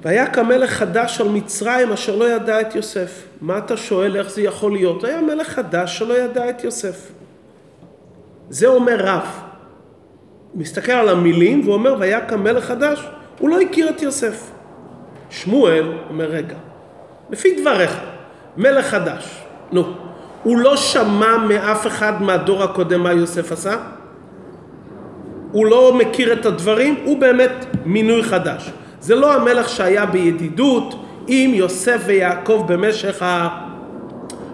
והיה 0.03 0.27
כמלך 0.27 0.71
חדש 0.71 1.21
על 1.21 1.29
מצרים 1.29 1.93
אשר 1.93 2.17
לא 2.17 2.31
ידע 2.31 2.61
את 2.61 2.75
יוסף. 2.75 3.23
מה 3.41 3.59
אתה 3.59 3.77
שואל 3.77 4.17
איך 4.17 4.31
זה 4.31 4.43
יכול 4.43 4.73
להיות? 4.73 5.05
היה 5.05 5.21
מלך 5.21 5.49
חדש 5.49 5.99
שלא 5.99 6.19
ידע 6.19 6.51
את 6.51 6.65
יוסף. 6.65 7.11
זה 8.51 8.67
אומר 8.67 8.97
רב. 8.99 9.44
מסתכל 10.55 10.93
על 10.93 11.09
המילים 11.09 11.69
ואומר 11.69 11.97
והיה 11.99 12.21
קם 12.21 12.43
מלך 12.45 12.65
חדש, 12.65 13.09
הוא 13.39 13.49
לא 13.49 13.61
הכיר 13.61 13.89
את 13.89 14.03
יוסף. 14.03 14.51
שמואל 15.31 15.93
אומר 16.09 16.25
רגע, 16.25 16.57
לפי 17.31 17.61
דבריך, 17.61 18.01
מלך 18.57 18.87
חדש, 18.87 19.43
נו, 19.73 19.85
הוא 20.43 20.59
לא 20.59 20.77
שמע 20.77 21.37
מאף 21.49 21.87
אחד 21.87 22.23
מהדור 22.23 22.63
הקודם 22.63 23.03
מה 23.03 23.13
יוסף 23.13 23.53
עשה? 23.53 23.77
הוא 25.53 25.67
לא 25.67 25.95
מכיר 25.99 26.33
את 26.33 26.47
הדברים, 26.47 26.97
הוא 27.05 27.19
באמת 27.19 27.67
מינוי 27.85 28.23
חדש. 28.23 28.71
זה 29.01 29.15
לא 29.15 29.35
המלך 29.35 29.69
שהיה 29.69 30.07
בידידות 30.07 31.05
עם 31.27 31.55
יוסף 31.55 32.03
ויעקב 32.07 32.65
במשך 32.67 33.23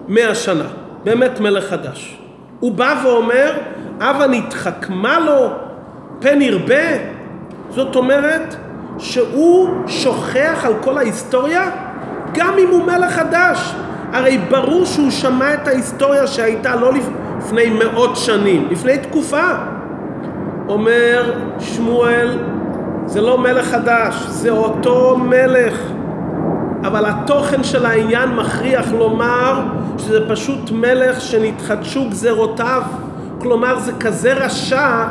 המאה 0.07 0.35
שנה. 0.35 0.67
באמת 1.03 1.39
מלך 1.39 1.69
חדש. 1.69 2.17
הוא 2.59 2.71
בא 2.71 3.01
ואומר, 3.03 3.53
הבה 3.99 4.27
נתחכמה 4.27 5.19
לו 5.19 5.49
פן 6.21 6.41
ירבה. 6.41 6.85
זאת 7.69 7.95
אומרת 7.95 8.55
שהוא 8.97 9.69
שוכח 9.87 10.65
על 10.65 10.73
כל 10.81 10.97
ההיסטוריה 10.97 11.69
גם 12.33 12.53
אם 12.59 12.67
הוא 12.71 12.83
מלך 12.83 13.11
חדש. 13.11 13.75
הרי 14.13 14.37
ברור 14.37 14.85
שהוא 14.85 15.11
שמע 15.11 15.53
את 15.53 15.67
ההיסטוריה 15.67 16.27
שהייתה 16.27 16.75
לא 16.75 16.91
לפני 16.93 17.69
מאות 17.69 18.17
שנים, 18.17 18.67
לפני 18.71 18.97
תקופה. 18.97 19.47
אומר 20.69 21.33
שמואל, 21.59 22.37
זה 23.05 23.21
לא 23.21 23.37
מלך 23.37 23.65
חדש, 23.65 24.15
זה 24.27 24.49
אותו 24.49 25.17
מלך. 25.17 25.81
אבל 26.83 27.05
התוכן 27.05 27.63
של 27.63 27.85
העניין 27.85 28.29
מכריח 28.29 28.91
לומר 28.91 29.61
שזה 29.97 30.29
פשוט 30.29 30.71
מלך 30.71 31.21
שנתחדשו 31.21 32.09
גזרותיו. 32.09 32.81
כלומר 33.41 33.79
זה 33.79 33.91
כזה 33.99 34.33
רשע 34.33 35.03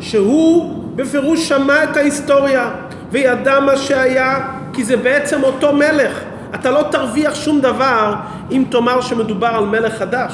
שהוא 0.00 0.84
בפירוש 0.96 1.48
שמע 1.48 1.84
את 1.84 1.96
ההיסטוריה 1.96 2.70
וידע 3.12 3.60
מה 3.60 3.76
שהיה 3.76 4.48
כי 4.72 4.84
זה 4.84 4.96
בעצם 4.96 5.42
אותו 5.42 5.72
מלך. 5.72 6.20
אתה 6.54 6.70
לא 6.70 6.82
תרוויח 6.90 7.34
שום 7.34 7.60
דבר 7.60 8.14
אם 8.50 8.64
תאמר 8.70 9.00
שמדובר 9.00 9.46
על 9.46 9.64
מלך 9.64 9.98
חדש. 9.98 10.32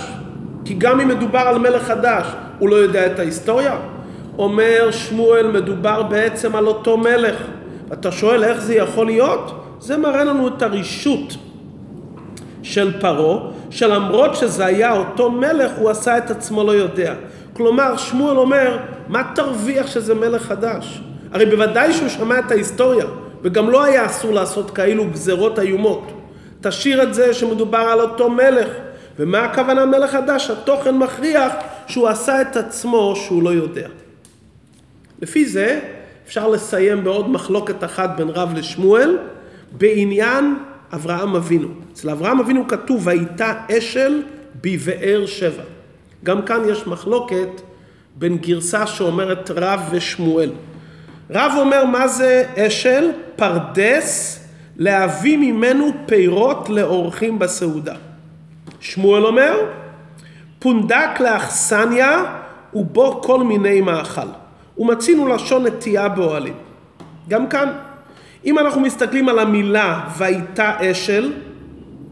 כי 0.64 0.74
גם 0.74 1.00
אם 1.00 1.08
מדובר 1.08 1.38
על 1.38 1.58
מלך 1.58 1.82
חדש, 1.82 2.26
הוא 2.58 2.68
לא 2.68 2.76
יודע 2.76 3.06
את 3.06 3.18
ההיסטוריה. 3.18 3.76
אומר 4.38 4.90
שמואל, 4.90 5.46
מדובר 5.46 6.02
בעצם 6.02 6.56
על 6.56 6.66
אותו 6.66 6.96
מלך. 6.96 7.36
אתה 7.92 8.12
שואל 8.12 8.44
איך 8.44 8.60
זה 8.60 8.74
יכול 8.74 9.06
להיות? 9.06 9.64
זה 9.80 9.96
מראה 9.96 10.24
לנו 10.24 10.48
את 10.48 10.62
הרישות 10.62 11.36
של 12.62 13.00
פרעה, 13.00 13.38
שלמרות 13.70 14.36
שזה 14.36 14.66
היה 14.66 14.92
אותו 14.92 15.30
מלך, 15.30 15.72
הוא 15.76 15.90
עשה 15.90 16.18
את 16.18 16.30
עצמו 16.30 16.64
לא 16.64 16.72
יודע. 16.72 17.14
כלומר, 17.62 17.96
שמואל 17.96 18.36
אומר, 18.36 18.78
מה 19.08 19.22
תרוויח 19.34 19.86
שזה 19.86 20.14
מלך 20.14 20.42
חדש? 20.42 21.00
הרי 21.32 21.46
בוודאי 21.46 21.92
שהוא 21.92 22.08
שמע 22.08 22.38
את 22.38 22.50
ההיסטוריה, 22.50 23.06
וגם 23.42 23.70
לא 23.70 23.84
היה 23.84 24.06
אסור 24.06 24.32
לעשות 24.34 24.70
כאילו 24.70 25.10
גזרות 25.10 25.58
איומות. 25.58 26.12
תשאיר 26.60 27.02
את 27.02 27.14
זה 27.14 27.34
שמדובר 27.34 27.78
על 27.78 28.00
אותו 28.00 28.30
מלך. 28.30 28.68
ומה 29.18 29.44
הכוונה 29.44 29.86
מלך 29.86 30.10
חדש? 30.10 30.50
התוכן 30.50 30.96
מכריח 30.96 31.52
שהוא 31.86 32.08
עשה 32.08 32.42
את 32.42 32.56
עצמו 32.56 33.14
שהוא 33.16 33.42
לא 33.42 33.50
יודע. 33.50 33.88
לפי 35.20 35.46
זה 35.46 35.80
אפשר 36.26 36.48
לסיים 36.48 37.04
בעוד 37.04 37.30
מחלוקת 37.30 37.84
אחת 37.84 38.10
בין 38.16 38.28
רב 38.28 38.52
לשמואל 38.58 39.18
בעניין 39.72 40.56
אברהם 40.94 41.36
אבינו. 41.36 41.68
אצל 41.92 42.10
אברהם 42.10 42.40
אבינו 42.40 42.68
כתוב 42.68 43.06
והייתה 43.06 43.52
אשל 43.70 44.22
בבאר 44.60 45.26
שבע. 45.26 45.62
גם 46.24 46.42
כאן 46.42 46.60
יש 46.68 46.86
מחלוקת 46.86 47.48
בין 48.14 48.38
גרסה 48.38 48.86
שאומרת 48.86 49.50
רב 49.50 49.80
ושמואל. 49.90 50.50
רב 51.30 51.52
אומר 51.58 51.84
מה 51.84 52.08
זה 52.08 52.44
אשל? 52.56 53.10
פרדס 53.36 54.44
להביא 54.76 55.38
ממנו 55.38 55.90
פירות 56.06 56.68
לאורחים 56.68 57.38
בסעודה. 57.38 57.94
שמואל 58.80 59.26
אומר 59.26 59.54
פונדק 60.58 61.20
לאכסניה 61.20 62.24
ובו 62.74 63.22
כל 63.22 63.44
מיני 63.44 63.80
מאכל. 63.80 64.28
ומצינו 64.78 65.28
לשון 65.28 65.66
נטייה 65.66 66.08
באוהלים. 66.08 66.54
גם 67.28 67.46
כאן, 67.46 67.72
אם 68.44 68.58
אנחנו 68.58 68.80
מסתכלים 68.80 69.28
על 69.28 69.38
המילה 69.38 70.08
והייתה 70.16 70.90
אשל, 70.90 71.32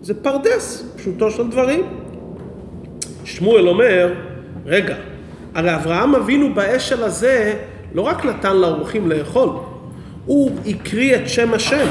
זה 0.02 0.14
פרדס, 0.14 0.84
פשוטו 0.96 1.30
של 1.30 1.50
דברים. 1.50 1.80
שמואל 3.30 3.68
אומר, 3.68 4.12
רגע, 4.66 4.94
הרי 5.54 5.74
אברהם 5.74 6.14
אבינו 6.14 6.54
באשל 6.54 7.04
הזה 7.04 7.54
לא 7.94 8.02
רק 8.02 8.24
נתן 8.24 8.56
לאורחים 8.56 9.08
לאכול, 9.08 9.48
הוא 10.26 10.50
הקריא 10.66 11.16
את 11.16 11.28
שם 11.28 11.54
השם. 11.54 11.86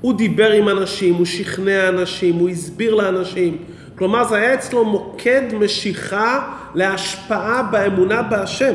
הוא 0.00 0.14
דיבר 0.14 0.50
עם 0.50 0.68
אנשים, 0.68 1.14
הוא 1.14 1.24
שכנע 1.24 1.88
אנשים, 1.88 2.34
הוא 2.34 2.48
הסביר 2.48 2.94
לאנשים. 2.94 3.56
כלומר 3.98 4.24
זה 4.24 4.36
היה 4.36 4.54
אצלו 4.54 4.84
מוקד 4.84 5.42
משיכה 5.60 6.52
להשפעה 6.74 7.62
באמונה 7.62 8.22
בהשם. 8.22 8.74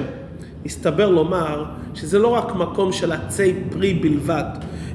מסתבר 0.65 1.09
לומר 1.09 1.63
שזה 1.93 2.19
לא 2.19 2.27
רק 2.27 2.55
מקום 2.55 2.91
של 2.91 3.11
עצי 3.11 3.53
פרי 3.71 3.93
בלבד, 3.93 4.43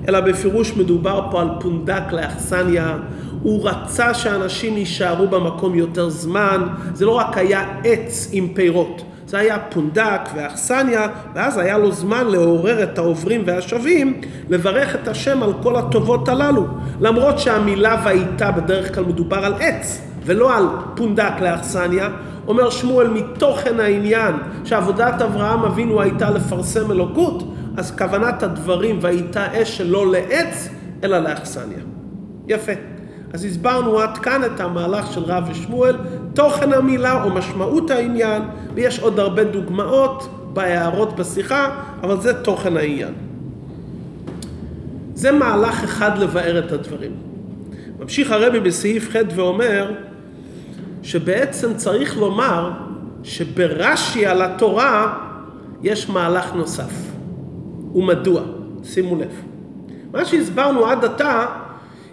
אלא 0.09 0.21
בפירוש 0.21 0.77
מדובר 0.77 1.29
פה 1.31 1.41
על 1.41 1.49
פונדק 1.61 2.13
לאכסניה. 2.13 2.97
הוא 3.45 3.69
רצה 3.69 4.15
שאנשים 4.15 4.77
יישארו 4.77 5.29
במקום 5.29 5.75
יותר 5.75 6.09
זמן, 6.09 6.67
זה 6.95 7.07
לא 7.07 7.11
רק 7.11 7.39
היה 7.39 7.81
עץ 7.85 8.29
עם 8.33 8.49
פירות. 8.55 9.03
זה 9.27 9.39
היה 9.39 9.59
פונדק 9.59 10.21
ואכסניה, 10.35 11.07
ואז 11.35 11.59
היה 11.59 11.79
לו 11.79 11.93
זמן 11.93 12.27
לעורר 12.27 12.83
את 12.83 12.99
העוברים 12.99 13.43
והשבים, 13.47 14.21
לברך 14.49 14.95
את 14.95 15.09
השם 15.09 15.43
על 15.43 15.53
כל 15.63 15.77
הטובות 15.77 16.29
הללו. 16.29 16.67
למרות 17.01 17.39
שהמילה 17.39 18.03
והייתה 18.05 18.51
בדרך 18.51 18.95
כלל 18.95 19.05
מדובר 19.05 19.45
על 19.45 19.55
עץ, 19.61 20.01
ולא 20.25 20.57
על 20.57 20.65
פונדק 20.97 21.33
לאכסניה, 21.41 22.09
אומר 22.49 22.71
שמואל 22.71 23.09
מתוכן 23.09 23.81
העניין 23.81 24.35
שעבודת 24.65 25.23
אברהם 25.23 25.63
אבינו 25.63 26.01
הייתה 26.01 26.31
לפרסם 26.31 26.91
אלוקות, 26.91 27.55
אז 27.77 27.97
כוונת 27.99 28.43
הדברים 28.43 28.99
והייתה 29.01 29.63
אש 29.63 29.79
שלא 29.79 30.13
לעץ, 30.13 30.69
אלא 31.05 31.19
לאכסניה. 31.19 31.79
יפה. 32.49 32.94
אז 33.35 33.45
הסברנו 33.45 33.99
עד 33.99 34.19
כאן 34.19 34.45
את 34.45 34.61
המהלך 34.61 35.13
של 35.13 35.21
רב 35.21 35.45
ושמואל, 35.51 35.97
תוכן 36.35 36.73
המילה 36.73 37.25
או 37.25 37.31
משמעות 37.31 37.91
העניין, 37.91 38.43
ויש 38.75 38.99
עוד 38.99 39.19
הרבה 39.19 39.45
דוגמאות 39.45 40.29
בהערות 40.53 41.17
בשיחה, 41.17 41.81
אבל 42.03 42.21
זה 42.21 42.43
תוכן 42.43 42.77
העניין. 42.77 43.15
זה 45.15 45.33
מהלך 45.33 45.85
אחד 45.85 46.19
לבאר 46.19 46.59
את 46.59 46.73
הדברים. 46.73 47.11
ממשיך 47.99 48.31
הרבי 48.31 48.61
בסעיף 48.61 49.11
ח' 49.11 49.17
ואומר 49.35 49.93
שבעצם 51.03 51.75
צריך 51.77 52.19
לומר 52.19 52.71
שברש"י 53.23 54.27
על 54.27 54.43
התורה 54.43 55.19
יש 55.83 56.11
מהלך 56.11 56.55
נוסף. 56.55 56.93
ומדוע? 57.95 58.43
שימו 58.85 59.17
לב. 59.17 59.43
מה 60.13 60.25
שהסברנו 60.25 60.87
עד 60.87 61.05
עתה 61.05 61.47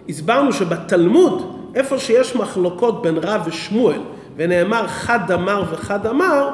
הסברנו 0.08 0.52
שבתלמוד, 0.52 1.58
איפה 1.74 1.98
שיש 1.98 2.36
מחלוקות 2.36 3.02
בין 3.02 3.18
רב 3.18 3.42
ושמואל, 3.46 4.00
ונאמר 4.36 4.86
חד 4.88 5.30
אמר 5.30 5.64
וחד 5.70 6.06
אמר, 6.06 6.50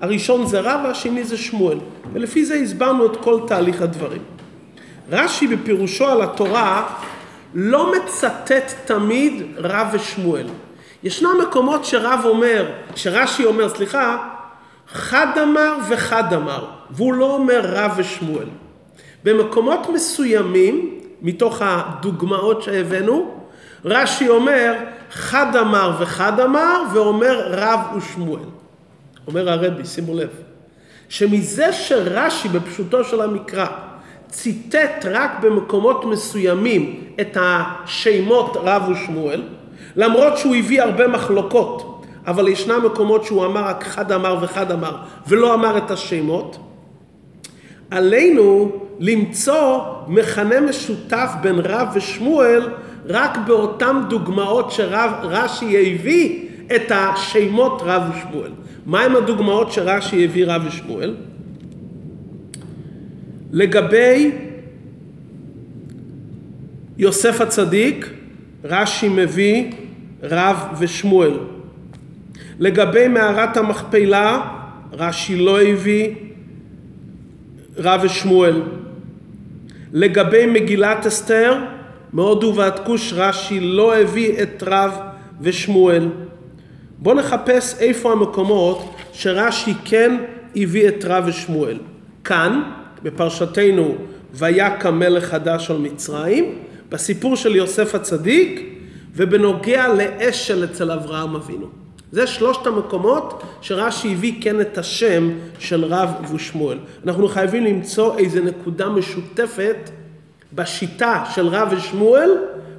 הראשון 0.00 0.46
זה 0.46 0.60
רב 0.60 0.80
והשני 0.84 1.24
זה 1.24 1.36
שמואל. 1.36 1.78
ולפי 2.12 2.44
זה 2.44 2.54
הסברנו 2.54 3.06
את 3.06 3.16
כל 3.16 3.40
תהליך 3.46 3.82
הדברים. 3.82 4.22
רש"י 5.10 5.46
בפירושו 5.46 6.06
על 6.06 6.22
התורה 6.22 6.88
לא 7.54 7.92
מצטט 7.92 8.74
תמיד 8.84 9.42
רב 9.56 9.86
ושמואל. 9.92 10.46
ישנם 11.02 11.30
מקומות 11.42 11.84
שרב 11.84 12.20
אומר, 12.24 12.70
שרש"י 12.94 13.44
אומר, 13.44 13.68
סליחה, 13.68 14.28
חד 14.92 15.38
אמר 15.42 15.76
וחד 15.88 16.32
אמר, 16.32 16.64
והוא 16.90 17.14
לא 17.14 17.34
אומר 17.34 17.60
רב 17.64 17.92
ושמואל. 17.96 18.48
במקומות 19.24 19.88
מסוימים 19.94 20.98
מתוך 21.22 21.62
הדוגמאות 21.64 22.62
שהבאנו, 22.62 23.34
רש"י 23.84 24.28
אומר 24.28 24.74
חד 25.10 25.56
אמר 25.56 25.96
וחד 25.98 26.40
אמר 26.40 26.82
ואומר 26.92 27.52
רב 27.52 27.80
ושמואל. 27.96 28.42
אומר 29.26 29.50
הרבי, 29.50 29.84
שימו 29.84 30.14
לב, 30.14 30.30
שמזה 31.08 31.72
שרש"י 31.72 32.48
בפשוטו 32.48 33.04
של 33.04 33.20
המקרא 33.20 33.66
ציטט 34.28 35.06
רק 35.10 35.30
במקומות 35.42 36.04
מסוימים 36.04 37.00
את 37.20 37.36
השמות 37.40 38.56
רב 38.56 38.88
ושמואל, 38.88 39.42
למרות 39.96 40.38
שהוא 40.38 40.56
הביא 40.56 40.82
הרבה 40.82 41.08
מחלוקות, 41.08 42.04
אבל 42.26 42.48
ישנם 42.48 42.80
מקומות 42.86 43.24
שהוא 43.24 43.46
אמר 43.46 43.64
רק 43.64 43.84
חד 43.84 44.12
אמר 44.12 44.38
וחד 44.40 44.72
אמר 44.72 44.96
ולא 45.26 45.54
אמר 45.54 45.78
את 45.78 45.90
השמות, 45.90 46.58
עלינו 47.90 48.72
למצוא 49.02 49.80
מכנה 50.08 50.60
משותף 50.60 51.30
בין 51.42 51.58
רב 51.58 51.88
ושמואל 51.94 52.68
רק 53.06 53.38
באותן 53.46 53.96
דוגמאות 54.08 54.72
שרש"י 54.72 55.94
הביא 55.94 56.48
את 56.76 56.90
השמות 56.90 57.82
רב 57.84 58.02
ושמואל. 58.10 58.50
מהם 58.86 59.16
הדוגמאות 59.16 59.72
שרש"י 59.72 60.24
הביא 60.24 60.46
רב 60.46 60.62
ושמואל? 60.66 61.14
לגבי 63.52 64.30
יוסף 66.98 67.40
הצדיק, 67.40 68.10
רש"י 68.64 69.08
מביא 69.08 69.72
רב 70.22 70.56
ושמואל. 70.78 71.38
לגבי 72.58 73.08
מערת 73.08 73.56
המכפלה, 73.56 74.40
רש"י 74.92 75.36
לא 75.36 75.62
הביא 75.62 76.14
רב 77.76 78.00
ושמואל. 78.04 78.62
לגבי 79.92 80.46
מגילת 80.46 81.06
אסתר, 81.06 81.54
מהודו 82.12 82.54
ועד 82.56 82.78
כוש 82.78 83.12
רש"י 83.16 83.60
לא 83.60 83.96
הביא 83.96 84.42
את 84.42 84.62
רב 84.66 84.92
ושמואל. 85.40 86.08
בואו 86.98 87.14
נחפש 87.14 87.74
איפה 87.78 88.12
המקומות 88.12 88.94
שרש"י 89.12 89.74
כן 89.84 90.16
הביא 90.56 90.88
את 90.88 91.04
רב 91.04 91.24
ושמואל. 91.26 91.78
כאן, 92.24 92.62
בפרשתנו, 93.02 93.96
ויקם 94.34 94.98
מלך 94.98 95.24
חדש 95.24 95.70
על 95.70 95.78
מצרים, 95.78 96.58
בסיפור 96.88 97.36
של 97.36 97.56
יוסף 97.56 97.94
הצדיק, 97.94 98.60
ובנוגע 99.14 99.94
לאשל 99.94 100.64
אצל 100.64 100.90
אברהם 100.90 101.34
אבינו. 101.34 101.81
זה 102.12 102.26
שלושת 102.26 102.66
המקומות 102.66 103.42
שרש"י 103.60 104.12
הביא 104.12 104.42
כן 104.42 104.60
את 104.60 104.78
השם 104.78 105.30
של 105.58 105.84
רב 105.84 106.10
ושמואל. 106.34 106.78
אנחנו 107.06 107.28
חייבים 107.28 107.64
למצוא 107.64 108.18
איזה 108.18 108.40
נקודה 108.40 108.88
משותפת 108.88 109.90
בשיטה 110.52 111.24
של 111.34 111.46
רב 111.46 111.68
ושמואל, 111.76 112.30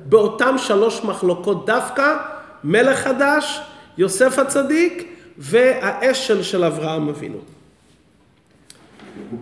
באותם 0.06 0.56
שלוש 0.58 1.04
מחלוקות 1.04 1.66
דווקא, 1.66 2.16
מלך 2.64 3.00
חדש, 3.00 3.62
יוסף 3.98 4.40
הצדיק 4.40 5.14
והאשל 5.38 6.44
של 6.44 6.64
אברהם 6.64 7.10
אבינו. 7.10 7.38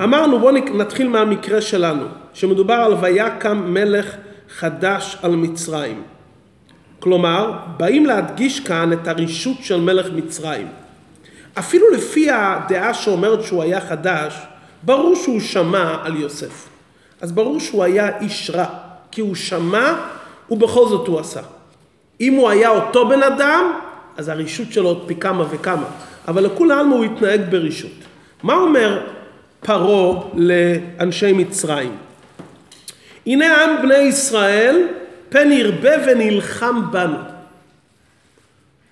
אמרנו 0.03 0.39
בואו 0.39 0.55
נתחיל 0.55 1.07
מהמקרה 1.07 1.61
שלנו, 1.61 2.05
שמדובר 2.33 2.73
על 2.73 2.93
ויקם 3.01 3.73
מלך 3.73 4.15
חדש 4.49 5.17
על 5.21 5.35
מצרים. 5.35 6.03
כלומר, 7.01 7.51
באים 7.77 8.05
להדגיש 8.05 8.59
כאן 8.59 8.93
את 8.93 9.07
הרישות 9.07 9.57
של 9.61 9.81
מלך 9.81 10.07
מצרים. 10.15 10.67
אפילו 11.59 11.89
לפי 11.89 12.31
הדעה 12.31 12.93
שאומרת 12.93 13.43
שהוא 13.43 13.63
היה 13.63 13.81
חדש, 13.81 14.33
ברור 14.83 15.15
שהוא 15.15 15.39
שמע 15.39 15.95
על 16.03 16.15
יוסף. 16.15 16.67
אז 17.21 17.31
ברור 17.31 17.59
שהוא 17.59 17.83
היה 17.83 18.19
איש 18.19 18.49
רע, 18.49 18.65
כי 19.11 19.21
הוא 19.21 19.35
שמע 19.35 19.93
ובכל 20.49 20.87
זאת 20.87 21.07
הוא 21.07 21.19
עשה. 21.19 21.41
אם 22.21 22.33
הוא 22.33 22.49
היה 22.49 22.69
אותו 22.69 23.09
בן 23.09 23.23
אדם, 23.23 23.73
אז 24.17 24.29
הרישות 24.29 24.71
שלו 24.71 24.87
עוד 24.87 25.03
פי 25.07 25.15
כמה 25.15 25.45
וכמה. 25.49 25.85
אבל 26.27 26.43
לכולי 26.43 26.73
עלמא 26.73 26.95
הוא 26.95 27.05
התנהג 27.05 27.41
ברישות. 27.49 27.91
מה 28.43 28.53
אומר 28.53 29.07
פרעה 29.59 30.23
לאנשי 30.33 31.33
מצרים? 31.33 31.95
הנה 33.25 33.63
עם 33.63 33.81
בני 33.81 33.97
ישראל 33.97 34.87
פן 35.31 35.51
ירבה 35.51 35.91
ונלחם 36.05 36.81
בנו. 36.91 37.17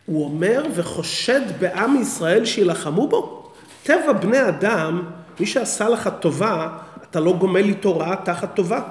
הוא 0.05 0.25
אומר 0.25 0.63
וחושד 0.75 1.41
בעם 1.59 2.01
ישראל 2.01 2.45
שילחמו 2.45 3.07
בו? 3.07 3.51
טבע 3.83 4.11
בני 4.11 4.47
אדם, 4.47 5.03
מי 5.39 5.45
שעשה 5.45 5.89
לך 5.89 6.09
טובה, 6.19 6.67
אתה 7.09 7.19
לא 7.19 7.33
גומל 7.33 7.63
איתו 7.63 7.99
רעה 7.99 8.15
תחת 8.15 8.55
טובה. 8.55 8.81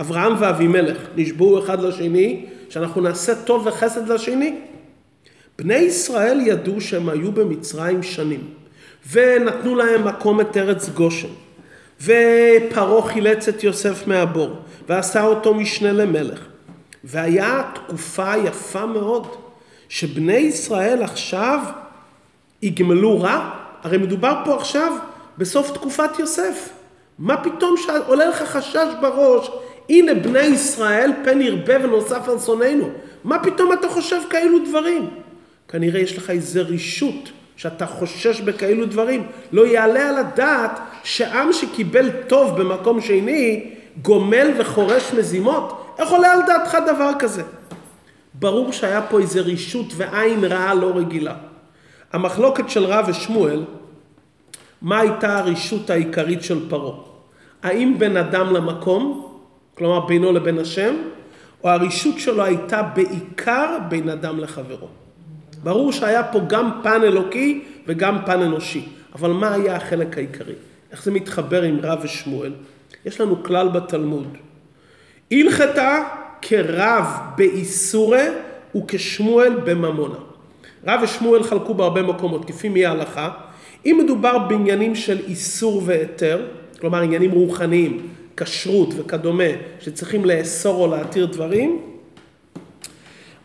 אברהם 0.00 0.32
ואבימלך 0.38 0.98
נשבעו 1.16 1.58
אחד 1.64 1.82
לשני 1.82 2.46
שאנחנו 2.68 3.00
נעשה 3.00 3.34
טוב 3.34 3.66
וחסד 3.66 4.08
לשני. 4.08 4.58
בני 5.58 5.74
ישראל 5.74 6.40
ידעו 6.40 6.80
שהם 6.80 7.08
היו 7.08 7.32
במצרים 7.32 8.02
שנים 8.02 8.44
ונתנו 9.12 9.74
להם 9.74 10.08
מקום 10.08 10.40
את 10.40 10.56
ארץ 10.56 10.88
גושן 10.88 11.28
ופרעה 12.02 13.08
חילץ 13.08 13.48
את 13.48 13.64
יוסף 13.64 14.06
מהבור 14.06 14.56
ועשה 14.88 15.24
אותו 15.24 15.54
משנה 15.54 15.92
למלך 15.92 16.51
והיה 17.04 17.62
תקופה 17.74 18.36
יפה 18.36 18.86
מאוד 18.86 19.26
שבני 19.88 20.36
ישראל 20.36 21.02
עכשיו 21.02 21.58
יגמלו 22.62 23.20
רע, 23.20 23.50
הרי 23.82 23.98
מדובר 23.98 24.42
פה 24.44 24.54
עכשיו 24.54 24.92
בסוף 25.38 25.70
תקופת 25.70 26.18
יוסף. 26.18 26.68
מה 27.18 27.36
פתאום 27.36 27.74
שעולה 27.76 28.26
לך 28.26 28.42
חשש 28.42 28.86
בראש, 29.00 29.50
הנה 29.88 30.14
בני 30.14 30.40
ישראל 30.42 31.12
פן 31.24 31.40
ירבה 31.40 31.84
ונוסף 31.84 32.28
על 32.28 32.38
שונאינו. 32.38 32.88
מה 33.24 33.38
פתאום 33.44 33.72
אתה 33.72 33.88
חושב 33.88 34.20
כאלו 34.30 34.58
דברים? 34.68 35.10
כנראה 35.68 36.00
יש 36.00 36.18
לך 36.18 36.30
איזה 36.30 36.62
רישות 36.62 37.32
שאתה 37.56 37.86
חושש 37.86 38.40
בכאלו 38.40 38.86
דברים. 38.86 39.26
לא 39.52 39.66
יעלה 39.66 40.08
על 40.08 40.16
הדעת 40.18 40.80
שעם 41.04 41.52
שקיבל 41.52 42.10
טוב 42.26 42.60
במקום 42.60 43.00
שני, 43.00 43.70
גומל 44.02 44.50
וחורש 44.58 45.12
מזימות. 45.18 45.81
איך 45.98 46.10
עולה 46.10 46.32
על 46.32 46.40
דעתך 46.46 46.78
דבר 46.86 47.10
כזה? 47.18 47.42
ברור 48.34 48.72
שהיה 48.72 49.02
פה 49.02 49.20
איזה 49.20 49.40
רישות 49.40 49.86
ועין 49.96 50.44
רעה 50.44 50.74
לא 50.74 50.92
רגילה. 50.96 51.34
המחלוקת 52.12 52.68
של 52.68 52.84
רב 52.84 53.04
ושמואל, 53.08 53.64
מה 54.82 55.00
הייתה 55.00 55.38
הרישות 55.38 55.90
העיקרית 55.90 56.42
של 56.42 56.70
פרעה? 56.70 56.96
האם 57.62 57.94
בין 57.98 58.16
אדם 58.16 58.52
למקום, 58.52 59.32
כלומר 59.78 60.00
בינו 60.00 60.32
לבין 60.32 60.58
השם, 60.58 60.94
או 61.64 61.70
הרישות 61.70 62.18
שלו 62.18 62.42
הייתה 62.44 62.82
בעיקר 62.82 63.78
בין 63.88 64.08
אדם 64.08 64.40
לחברו? 64.40 64.88
ברור 65.62 65.92
שהיה 65.92 66.24
פה 66.24 66.40
גם 66.46 66.80
פן 66.82 67.02
אלוקי 67.02 67.64
וגם 67.86 68.18
פן 68.26 68.40
אנושי, 68.40 68.88
אבל 69.14 69.30
מה 69.30 69.52
היה 69.52 69.76
החלק 69.76 70.18
העיקרי? 70.18 70.54
איך 70.90 71.04
זה 71.04 71.10
מתחבר 71.10 71.62
עם 71.62 71.78
רב 71.82 71.98
ושמואל? 72.02 72.52
יש 73.04 73.20
לנו 73.20 73.42
כלל 73.44 73.68
בתלמוד. 73.68 74.36
הלכתה 75.32 76.02
כרב 76.42 77.04
באיסורי 77.36 78.26
וכשמואל 78.76 79.54
בממונה. 79.64 80.14
רב 80.86 81.00
ושמואל 81.02 81.42
חלקו 81.42 81.74
בהרבה 81.74 82.02
מקומות, 82.02 82.44
כפי 82.44 82.68
מי 82.68 82.86
ההלכה. 82.86 83.30
אם 83.86 84.00
מדובר 84.04 84.38
בעניינים 84.38 84.94
של 84.94 85.18
איסור 85.28 85.82
והיתר, 85.84 86.46
כלומר 86.80 87.02
עניינים 87.02 87.30
רוחניים, 87.30 88.08
כשרות 88.36 88.88
וכדומה, 88.96 89.44
שצריכים 89.80 90.24
לאסור 90.24 90.84
או 90.84 90.86
להתיר 90.86 91.26
דברים, 91.26 91.80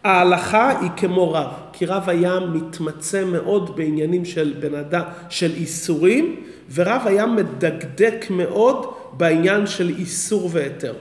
ההלכה 0.04 0.80
היא 0.82 0.90
כמו 0.98 1.34
רב, 1.34 1.48
כי 1.74 1.86
רב 1.86 2.10
היה 2.10 2.40
מתמצא 2.40 3.26
מאוד 3.26 3.76
בעניינים 3.76 4.26
של 4.26 4.54
בן 4.60 4.76
אדם, 4.76 5.04
של 5.30 5.52
איסורים, 5.54 6.36
ורב 6.74 7.02
היה 7.06 7.26
מדקדק 7.26 8.26
מאוד 8.30 8.86
בעניין 9.14 9.68
של 9.68 9.90
איסור 9.90 10.50
והיתר. 10.54 10.94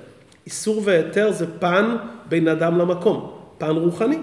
איסור 0.47 0.83
והיתר 0.85 1.33
זה 1.33 1.47
פן 1.59 1.97
בין 2.29 2.49
אדם 2.49 2.79
למקום, 2.79 3.31
פן 3.59 3.71
רוחני. 3.71 4.19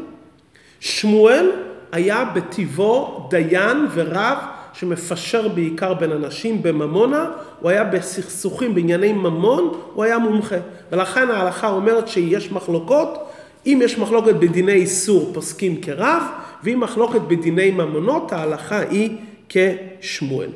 שמואל 0.79 1.51
היה 1.91 2.25
בטבעו 2.35 3.27
דיין 3.29 3.87
ורב 3.93 4.37
שמפשר 4.73 5.47
בעיקר 5.47 5.93
בין 5.93 6.11
אנשים 6.11 6.63
בממונה, 6.63 7.31
הוא 7.59 7.69
היה 7.69 7.83
בסכסוכים 7.83 8.75
בענייני 8.75 9.13
ממון, 9.13 9.79
הוא 9.93 10.03
היה 10.03 10.17
מומחה. 10.17 10.55
ולכן 10.91 11.29
ההלכה 11.29 11.69
אומרת 11.69 12.07
שיש 12.07 12.51
מחלוקות, 12.51 13.29
אם 13.65 13.79
יש 13.83 13.99
מחלוקת 13.99 14.35
בדיני 14.35 14.73
איסור 14.73 15.31
פוסקים 15.33 15.81
כרב, 15.81 16.23
ואם 16.63 16.79
מחלוקת 16.79 17.21
בדיני 17.21 17.71
ממונות 17.71 18.33
ההלכה 18.33 18.79
היא 18.79 19.17
כשמואל. 19.49 20.49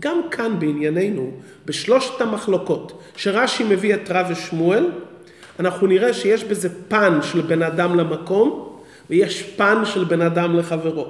גם 0.00 0.20
כאן 0.30 0.58
בענייננו, 0.58 1.30
בשלושת 1.66 2.20
המחלוקות, 2.20 3.01
שרש"י 3.16 3.64
מביא 3.64 3.94
את 3.94 4.10
רב 4.10 4.26
ושמואל, 4.30 4.90
אנחנו 5.60 5.86
נראה 5.86 6.12
שיש 6.12 6.44
בזה 6.44 6.68
פן 6.88 7.18
של 7.22 7.40
בן 7.40 7.62
אדם 7.62 7.98
למקום, 7.98 8.78
ויש 9.10 9.42
פן 9.42 9.84
של 9.84 10.04
בן 10.04 10.20
אדם 10.20 10.58
לחברו. 10.58 11.06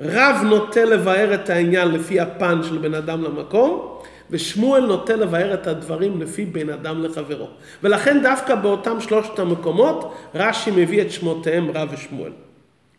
רב 0.00 0.36
נוטה 0.44 0.84
לבאר 0.84 1.34
את 1.34 1.50
העניין 1.50 1.88
לפי 1.88 2.20
הפן 2.20 2.62
של 2.62 2.78
בן 2.78 2.94
אדם 2.94 3.24
למקום, 3.24 3.98
ושמואל 4.30 4.86
נוטה 4.86 5.16
לבאר 5.16 5.54
את 5.54 5.66
הדברים 5.66 6.20
לפי 6.22 6.44
בן 6.44 6.70
אדם 6.70 7.04
לחברו. 7.04 7.48
ולכן 7.82 8.22
דווקא 8.22 8.54
באותם 8.54 9.00
שלושת 9.00 9.38
המקומות, 9.38 10.14
רש"י 10.34 10.70
מביא 10.70 11.02
את 11.02 11.10
שמותיהם 11.10 11.70
רב 11.74 11.88
ושמואל. 11.92 12.32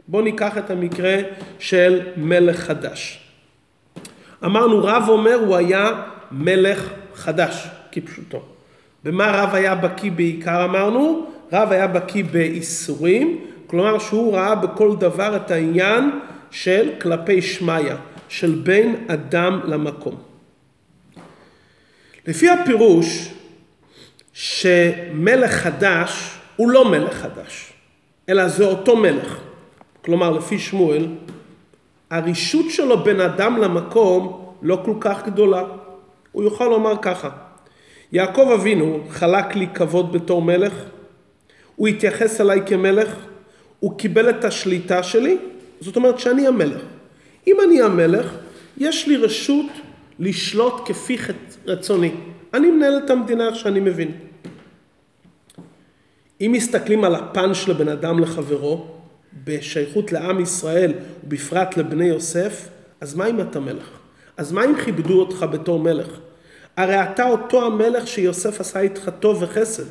בואו 0.08 0.24
ניקח 0.24 0.58
את 0.58 0.72
המקרה 0.72 1.18
של 1.60 2.02
מלך 2.18 2.60
חדש. 2.60 3.20
אמרנו 4.46 4.84
רב 4.84 5.04
אומר 5.08 5.36
הוא 5.36 5.56
היה 5.56 6.02
מלך 6.32 6.90
חדש, 7.16 7.68
כפשוטו. 7.92 8.42
במה 9.04 9.32
רב 9.32 9.56
היה 9.56 9.76
בקיא 9.76 10.12
בעיקר 10.12 10.66
אמרנו? 10.66 11.26
רב 11.54 11.72
היה 11.72 11.88
בקיא 11.88 12.24
באיסורים, 12.32 13.46
כלומר 13.68 14.00
שהוא 14.00 14.34
ראה 14.36 14.56
בכל 14.56 14.96
דבר 14.96 15.36
את 15.36 15.52
העניין 15.52 16.20
של 16.52 16.92
כלפי 17.02 17.42
שמיא, 17.42 17.94
של 18.30 18.62
בין 18.64 19.06
אדם 19.08 19.60
למקום. 19.66 20.16
לפי 22.28 22.50
הפירוש 22.50 23.34
שמלך 24.34 25.52
חדש 25.52 26.40
הוא 26.56 26.70
לא 26.70 26.92
מלך 26.92 27.14
חדש, 27.14 27.74
אלא 28.30 28.48
זה 28.48 28.66
אותו 28.66 28.96
מלך. 28.96 29.40
כלומר, 30.06 30.32
לפי 30.32 30.60
שמואל, 30.60 31.08
הרישות 32.10 32.66
שלו 32.70 33.04
בין 33.04 33.22
אדם 33.22 33.58
למקום 33.58 34.54
לא 34.62 34.82
כל 34.86 34.94
כך 35.00 35.26
גדולה. 35.26 35.64
הוא 36.32 36.44
יוכל 36.44 36.66
לומר 36.66 36.94
ככה, 37.02 37.30
יעקב 38.12 38.50
אבינו 38.54 39.04
חלק 39.10 39.56
לי 39.56 39.68
כבוד 39.74 40.12
בתור 40.12 40.42
מלך, 40.42 40.74
הוא 41.76 41.88
התייחס 41.88 42.42
אליי 42.42 42.62
כמלך, 42.66 43.16
הוא 43.80 43.98
קיבל 43.98 44.30
את 44.30 44.46
השליטה 44.46 45.04
שלי, 45.04 45.38
זאת 45.80 45.96
אומרת 45.96 46.20
שאני 46.20 46.48
המלך. 46.48 46.82
אם 47.48 47.58
אני 47.66 47.82
המלך, 47.82 48.36
יש 48.78 49.08
לי 49.08 49.18
רשות 49.18 49.66
לשלוט 50.20 50.74
כפי 50.86 51.18
רצוני. 51.66 52.12
אני 52.54 52.72
מנהל 52.72 53.02
את 53.06 53.10
המדינה 53.10 53.48
איך 53.48 53.56
שאני 53.56 53.80
מבין. 53.80 54.12
אם 56.42 56.52
מסתכלים 56.56 57.04
על 57.04 57.16
הפן 57.16 57.54
של 57.54 57.72
הבן 57.72 57.88
אדם 57.88 58.20
לחברו, 58.20 58.88
בשייכות 59.44 60.12
לעם 60.12 60.40
ישראל, 60.40 60.94
ובפרט 61.24 61.78
לבני 61.78 62.06
יוסף, 62.06 62.70
אז 63.02 63.16
מה 63.16 63.28
אם 63.28 63.42
אתה 63.42 63.60
מלך? 63.60 63.90
אז 64.38 64.52
מה 64.52 64.66
אם 64.66 64.76
כיבדו 64.86 65.20
אותך 65.20 65.46
בתור 65.52 65.80
מלך? 65.80 66.20
הרי 66.82 67.04
אתה 67.04 67.30
אותו 67.30 67.66
המלך 67.66 68.08
שיוסף 68.08 68.60
עשה 68.60 68.80
איתך 68.80 69.10
טוב 69.20 69.44
וחסד. 69.44 69.84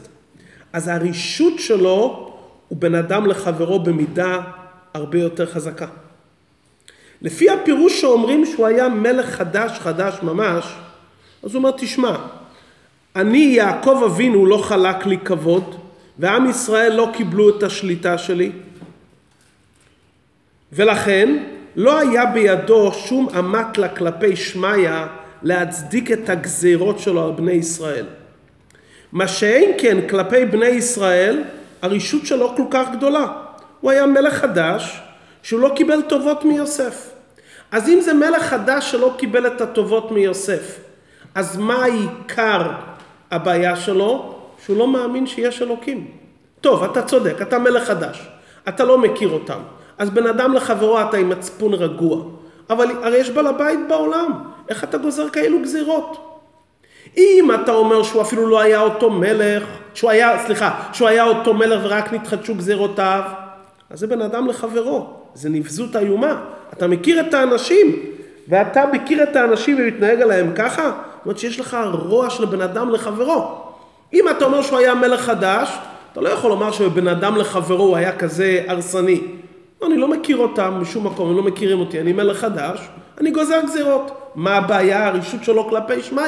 אז 0.72 0.88
הרישות 0.88 1.58
שלו 1.58 2.32
הוא 2.68 2.78
בן 2.78 2.94
אדם 2.94 3.26
לחברו 3.26 3.78
במידה 3.78 4.40
הרבה 4.94 5.18
יותר 5.18 5.46
חזקה. 5.46 5.86
לפי 7.22 7.50
הפירוש 7.50 8.00
שאומרים 8.00 8.46
שהוא 8.46 8.66
היה 8.66 8.88
מלך 8.88 9.26
חדש 9.26 9.78
חדש 9.78 10.14
ממש, 10.22 10.64
אז 11.42 11.54
הוא 11.54 11.58
אומר, 11.58 11.70
תשמע, 11.76 12.16
אני 13.16 13.52
יעקב 13.56 14.02
אבינו 14.06 14.46
לא 14.46 14.56
חלק 14.56 15.06
לי 15.06 15.18
כבוד, 15.18 15.74
ועם 16.18 16.50
ישראל 16.50 16.92
לא 16.92 17.10
קיבלו 17.12 17.58
את 17.58 17.62
השליטה 17.62 18.18
שלי, 18.18 18.52
ולכן 20.72 21.44
לא 21.76 21.98
היה 21.98 22.26
בידו 22.26 22.92
שום 22.92 23.28
אמתלה 23.38 23.88
כלפי 23.88 24.36
שמיא 24.36 24.90
להצדיק 25.42 26.12
את 26.12 26.28
הגזירות 26.28 26.98
שלו 26.98 27.24
על 27.24 27.32
בני 27.32 27.52
ישראל. 27.52 28.06
מה 29.12 29.28
שאין 29.28 29.70
כן 29.78 30.08
כלפי 30.08 30.44
בני 30.44 30.66
ישראל, 30.66 31.42
הרישות 31.82 32.26
שלו 32.26 32.56
כל 32.56 32.64
כך 32.70 32.86
גדולה. 32.96 33.26
הוא 33.80 33.90
היה 33.90 34.06
מלך 34.06 34.34
חדש 34.34 35.00
שהוא 35.42 35.60
לא 35.60 35.72
קיבל 35.76 36.02
טובות 36.08 36.44
מיוסף. 36.44 37.10
אז 37.70 37.88
אם 37.88 38.00
זה 38.00 38.14
מלך 38.14 38.42
חדש 38.42 38.90
שלא 38.90 39.14
קיבל 39.18 39.46
את 39.46 39.60
הטובות 39.60 40.10
מיוסף, 40.10 40.78
אז 41.34 41.56
מה 41.56 41.84
העיקר 41.84 42.70
הבעיה 43.30 43.76
שלו? 43.76 44.36
שהוא 44.64 44.76
לא 44.76 44.88
מאמין 44.88 45.26
שיש 45.26 45.62
אלוקים. 45.62 46.10
טוב, 46.60 46.84
אתה 46.84 47.02
צודק, 47.02 47.42
אתה 47.42 47.58
מלך 47.58 47.84
חדש, 47.84 48.28
אתה 48.68 48.84
לא 48.84 48.98
מכיר 48.98 49.28
אותם. 49.28 49.58
אז 49.98 50.10
בן 50.10 50.26
אדם 50.26 50.54
לחברו 50.54 51.00
אתה 51.00 51.16
עם 51.16 51.28
מצפון 51.28 51.74
רגוע. 51.74 52.24
אבל 52.70 52.90
הרי 53.02 53.16
יש 53.16 53.30
בעל 53.30 53.46
הבית 53.46 53.80
בעולם, 53.88 54.32
איך 54.68 54.84
אתה 54.84 54.98
גוזר 54.98 55.28
כאלו 55.28 55.62
גזירות? 55.62 56.26
אם 57.16 57.50
אתה 57.54 57.72
אומר 57.72 58.02
שהוא 58.02 58.22
אפילו 58.22 58.46
לא 58.46 58.60
היה 58.60 58.80
אותו 58.80 59.10
מלך, 59.10 59.64
שהוא 59.94 60.10
היה, 60.10 60.38
סליחה, 60.46 60.82
שהוא 60.92 61.08
היה 61.08 61.24
אותו 61.24 61.54
מלך 61.54 61.80
ורק 61.84 62.12
נתחדשו 62.12 62.54
גזירותיו, 62.54 63.22
אז 63.90 63.98
זה 63.98 64.06
בן 64.06 64.22
אדם 64.22 64.46
לחברו, 64.46 65.06
זה 65.34 65.48
נבזות 65.48 65.96
איומה. 65.96 66.40
אתה 66.72 66.86
מכיר 66.86 67.20
את 67.20 67.34
האנשים, 67.34 67.96
ואתה 68.48 68.84
מכיר 68.92 69.22
את 69.22 69.36
האנשים 69.36 69.76
ומתנהג 69.80 70.20
עליהם 70.22 70.52
ככה? 70.56 70.82
זאת 70.82 71.24
אומרת 71.24 71.38
שיש 71.38 71.60
לך 71.60 71.76
רוע 71.92 72.30
של 72.30 72.44
בן 72.44 72.60
אדם 72.60 72.90
לחברו. 72.90 73.56
אם 74.12 74.28
אתה 74.28 74.44
אומר 74.44 74.62
שהוא 74.62 74.78
היה 74.78 74.94
מלך 74.94 75.20
חדש, 75.20 75.78
אתה 76.12 76.20
לא 76.20 76.28
יכול 76.28 76.50
לומר 76.50 76.72
שבן 76.72 77.08
אדם 77.08 77.36
לחברו 77.36 77.84
הוא 77.84 77.96
היה 77.96 78.16
כזה 78.16 78.64
הרסני. 78.68 79.20
לא, 79.82 79.86
אני 79.86 79.96
לא 79.96 80.08
מכיר 80.08 80.36
אותם 80.36 80.74
משום 80.80 81.06
מקום, 81.06 81.30
הם 81.30 81.36
לא 81.36 81.42
מכירים 81.42 81.80
אותי, 81.80 82.00
אני 82.00 82.12
מלך 82.12 82.38
חדש, 82.38 82.88
אני 83.20 83.30
גוזר 83.30 83.60
גזירות. 83.66 84.20
מה 84.34 84.56
הבעיה, 84.56 85.06
הרשות 85.06 85.44
שלו 85.44 85.68
כלפי 85.68 86.02
שמיא? 86.02 86.22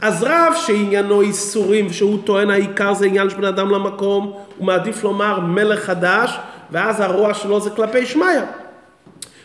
אז 0.00 0.22
רב 0.22 0.52
שעניינו 0.56 1.20
איסורים, 1.20 1.92
שהוא 1.92 2.18
טוען 2.24 2.50
העיקר 2.50 2.94
זה 2.94 3.06
עניין 3.06 3.30
של 3.30 3.36
בן 3.36 3.44
אדם 3.44 3.70
למקום, 3.70 4.32
הוא 4.58 4.66
מעדיף 4.66 5.04
לומר 5.04 5.40
מלך 5.40 5.84
חדש, 5.84 6.38
ואז 6.70 7.00
הרוע 7.00 7.34
שלו 7.34 7.60
זה 7.60 7.70
כלפי 7.70 8.06
שמיא. 8.06 8.40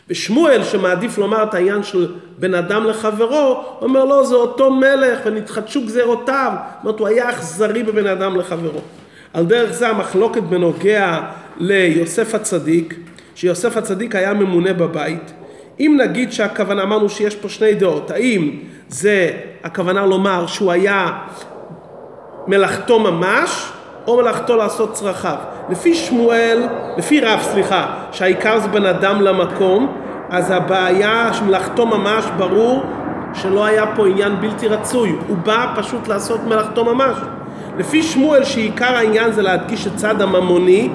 ושמואל 0.09 0.63
שמעדיף 0.63 1.17
לומר 1.17 1.43
את 1.43 1.53
העניין 1.53 1.83
של 1.83 2.11
בן 2.39 2.53
אדם 2.53 2.85
לחברו, 2.85 3.63
אומר 3.81 4.05
לו 4.05 4.25
זה 4.25 4.35
אותו 4.35 4.71
מלך 4.71 5.19
ונתחדשו 5.25 5.85
גזירותיו, 5.85 6.51
זאת 6.55 6.83
אומרת 6.83 6.99
הוא 6.99 7.07
היה 7.07 7.29
אכזרי 7.29 7.83
בבן 7.83 8.07
אדם 8.07 8.35
לחברו. 8.35 8.81
על 9.33 9.45
דרך 9.45 9.71
זה 9.71 9.89
המחלוקת 9.89 10.43
בנוגע 10.43 11.21
ליוסף 11.57 12.35
הצדיק, 12.35 12.95
שיוסף 13.35 13.77
הצדיק 13.77 14.15
היה 14.15 14.33
ממונה 14.33 14.73
בבית. 14.73 15.33
אם 15.79 15.99
נגיד 16.03 16.31
שהכוונה, 16.31 16.83
אמרנו 16.83 17.09
שיש 17.09 17.35
פה 17.35 17.49
שני 17.49 17.73
דעות, 17.73 18.11
האם 18.11 18.51
זה 18.87 19.31
הכוונה 19.63 20.05
לומר 20.05 20.47
שהוא 20.47 20.71
היה 20.71 21.11
מלאכתו 22.47 22.99
ממש, 22.99 23.71
או 24.07 24.17
מלאכתו 24.17 24.57
לעשות 24.57 24.93
צרכיו. 24.93 25.35
לפי 25.69 25.95
שמואל, 25.95 26.67
לפי 26.97 27.21
רב, 27.21 27.39
סליחה, 27.41 27.95
שהעיקר 28.11 28.59
זה 28.59 28.67
בן 28.67 28.85
אדם 28.85 29.21
למקום, 29.21 29.97
אז 30.29 30.51
הבעיה 30.51 31.33
שמלאכתו 31.33 31.85
ממש 31.85 32.25
ברור 32.37 32.83
שלא 33.33 33.65
היה 33.65 33.85
פה 33.95 34.07
עניין 34.07 34.41
בלתי 34.41 34.67
רצוי, 34.67 35.15
הוא 35.27 35.37
בא 35.37 35.73
פשוט 35.75 36.07
לעשות 36.07 36.39
מלאכתו 36.43 36.85
ממש. 36.85 37.17
לפי 37.77 38.03
שמואל 38.03 38.43
שעיקר 38.43 38.95
העניין 38.95 39.31
זה 39.31 39.41
להדגיש 39.41 39.87
את 39.87 39.95
צד 39.95 40.21
הממוני, 40.21 40.89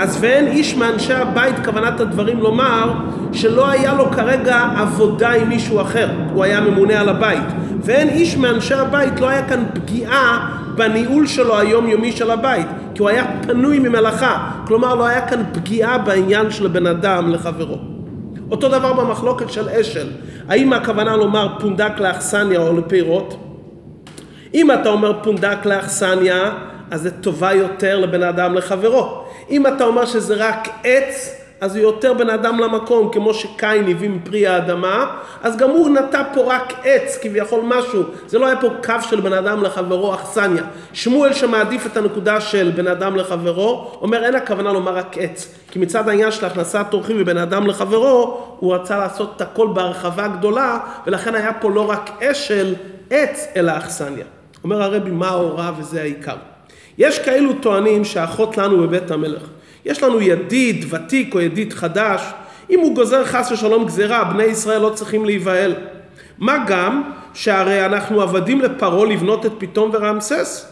אז 0.00 0.18
ואין 0.20 0.46
איש 0.46 0.74
מאנשי 0.74 1.12
הבית 1.12 1.54
כוונת 1.64 2.00
הדברים 2.00 2.40
לומר 2.40 2.92
שלא 3.32 3.68
היה 3.70 3.94
לו 3.94 4.10
כרגע 4.10 4.68
עבודה 4.76 5.30
עם 5.30 5.48
מישהו 5.48 5.80
אחר, 5.80 6.08
הוא 6.32 6.44
היה 6.44 6.60
ממונה 6.60 7.00
על 7.00 7.08
הבית. 7.08 7.44
ואין 7.84 8.08
איש 8.08 8.36
מאנשי 8.36 8.74
הבית, 8.74 9.20
לא 9.20 9.28
היה 9.28 9.48
כאן 9.48 9.64
פגיעה 9.74 10.56
בניהול 10.74 11.26
שלו 11.26 11.58
היומיומי 11.58 12.12
של 12.12 12.30
הבית, 12.30 12.66
כי 12.94 13.02
הוא 13.02 13.08
היה 13.08 13.24
פנוי 13.42 13.78
ממלאכה, 13.78 14.50
כלומר 14.66 14.94
לא 14.94 15.06
היה 15.06 15.28
כאן 15.28 15.42
פגיעה 15.52 15.98
בעניין 15.98 16.50
של 16.50 16.68
בן 16.68 16.86
אדם 16.86 17.30
לחברו. 17.30 17.78
אותו 18.50 18.68
דבר 18.68 18.92
במחלוקת 18.92 19.50
של 19.50 19.68
אשל, 19.68 20.06
האם 20.48 20.72
הכוונה 20.72 21.16
לומר 21.16 21.48
פונדק 21.60 22.00
לאכסניה 22.00 22.60
או 22.60 22.76
לפירות? 22.76 23.36
אם 24.54 24.70
אתה 24.70 24.88
אומר 24.88 25.12
פונדק 25.22 25.66
לאכסניה, 25.66 26.50
אז 26.90 27.02
זה 27.02 27.10
טובה 27.10 27.52
יותר 27.52 27.98
לבן 27.98 28.22
אדם 28.22 28.54
לחברו. 28.54 29.24
אם 29.50 29.66
אתה 29.66 29.84
אומר 29.84 30.06
שזה 30.06 30.34
רק 30.38 30.68
עץ, 30.84 31.40
אז 31.60 31.76
הוא 31.76 31.82
יותר 31.82 32.14
בן 32.14 32.30
אדם 32.30 32.58
למקום, 32.58 33.10
כמו 33.12 33.34
שקין 33.34 33.88
הביא 33.88 34.10
מפרי 34.10 34.46
האדמה, 34.46 35.16
אז 35.42 35.56
גם 35.56 35.70
הוא 35.70 35.90
נטע 35.90 36.22
פה 36.34 36.54
רק 36.54 36.72
עץ, 36.84 37.18
כביכול 37.22 37.60
משהו. 37.64 38.02
זה 38.26 38.38
לא 38.38 38.46
היה 38.46 38.60
פה 38.60 38.68
קו 38.84 38.94
של 39.10 39.20
בן 39.20 39.32
אדם 39.32 39.62
לחברו, 39.62 40.14
אכסניה. 40.14 40.64
שמואל 40.92 41.32
שמעדיף 41.32 41.86
את 41.86 41.96
הנקודה 41.96 42.40
של 42.40 42.72
בן 42.76 42.86
אדם 42.86 43.16
לחברו, 43.16 43.98
אומר 44.00 44.24
אין 44.24 44.34
הכוונה 44.34 44.72
לומר 44.72 44.96
רק 44.96 45.18
עץ. 45.18 45.54
כי 45.70 45.78
מצד 45.78 46.08
העניין 46.08 46.32
של 46.32 46.46
הכנסת 46.46 46.86
אורחים 46.92 47.18
מבן 47.18 47.36
אדם 47.36 47.66
לחברו, 47.66 48.40
הוא 48.58 48.74
רצה 48.74 48.98
לעשות 48.98 49.32
את 49.36 49.40
הכל 49.40 49.68
בהרחבה 49.74 50.28
גדולה, 50.28 50.78
ולכן 51.06 51.34
היה 51.34 51.52
פה 51.52 51.70
לא 51.70 51.90
רק 51.90 52.22
אשל, 52.22 52.74
עץ, 53.10 53.46
אלא 53.56 53.76
אכסניה. 53.76 54.24
אומר 54.64 54.82
הרבי, 54.82 55.10
מה 55.10 55.28
ההוראה 55.28 55.70
וזה 55.78 56.00
העיקר. 56.00 56.36
יש 56.98 57.18
כאלו 57.18 57.52
טוענים 57.52 58.04
שאחות 58.04 58.58
לנו 58.58 58.78
בבית 58.78 59.10
המלך. 59.10 59.42
יש 59.84 60.02
לנו 60.02 60.20
ידיד 60.20 60.84
ותיק 60.90 61.34
או 61.34 61.40
ידיד 61.40 61.72
חדש, 61.72 62.22
אם 62.70 62.80
הוא 62.80 62.94
גוזר 62.94 63.24
חס 63.24 63.52
ושלום 63.52 63.86
גזירה, 63.86 64.24
בני 64.24 64.44
ישראל 64.44 64.80
לא 64.80 64.90
צריכים 64.94 65.24
להיבהל. 65.24 65.74
מה 66.38 66.64
גם 66.66 67.02
שהרי 67.34 67.86
אנחנו 67.86 68.22
עבדים 68.22 68.60
לפרעה 68.60 69.06
לבנות 69.06 69.46
את 69.46 69.52
פתאום 69.58 69.90
ורעמסס. 69.92 70.66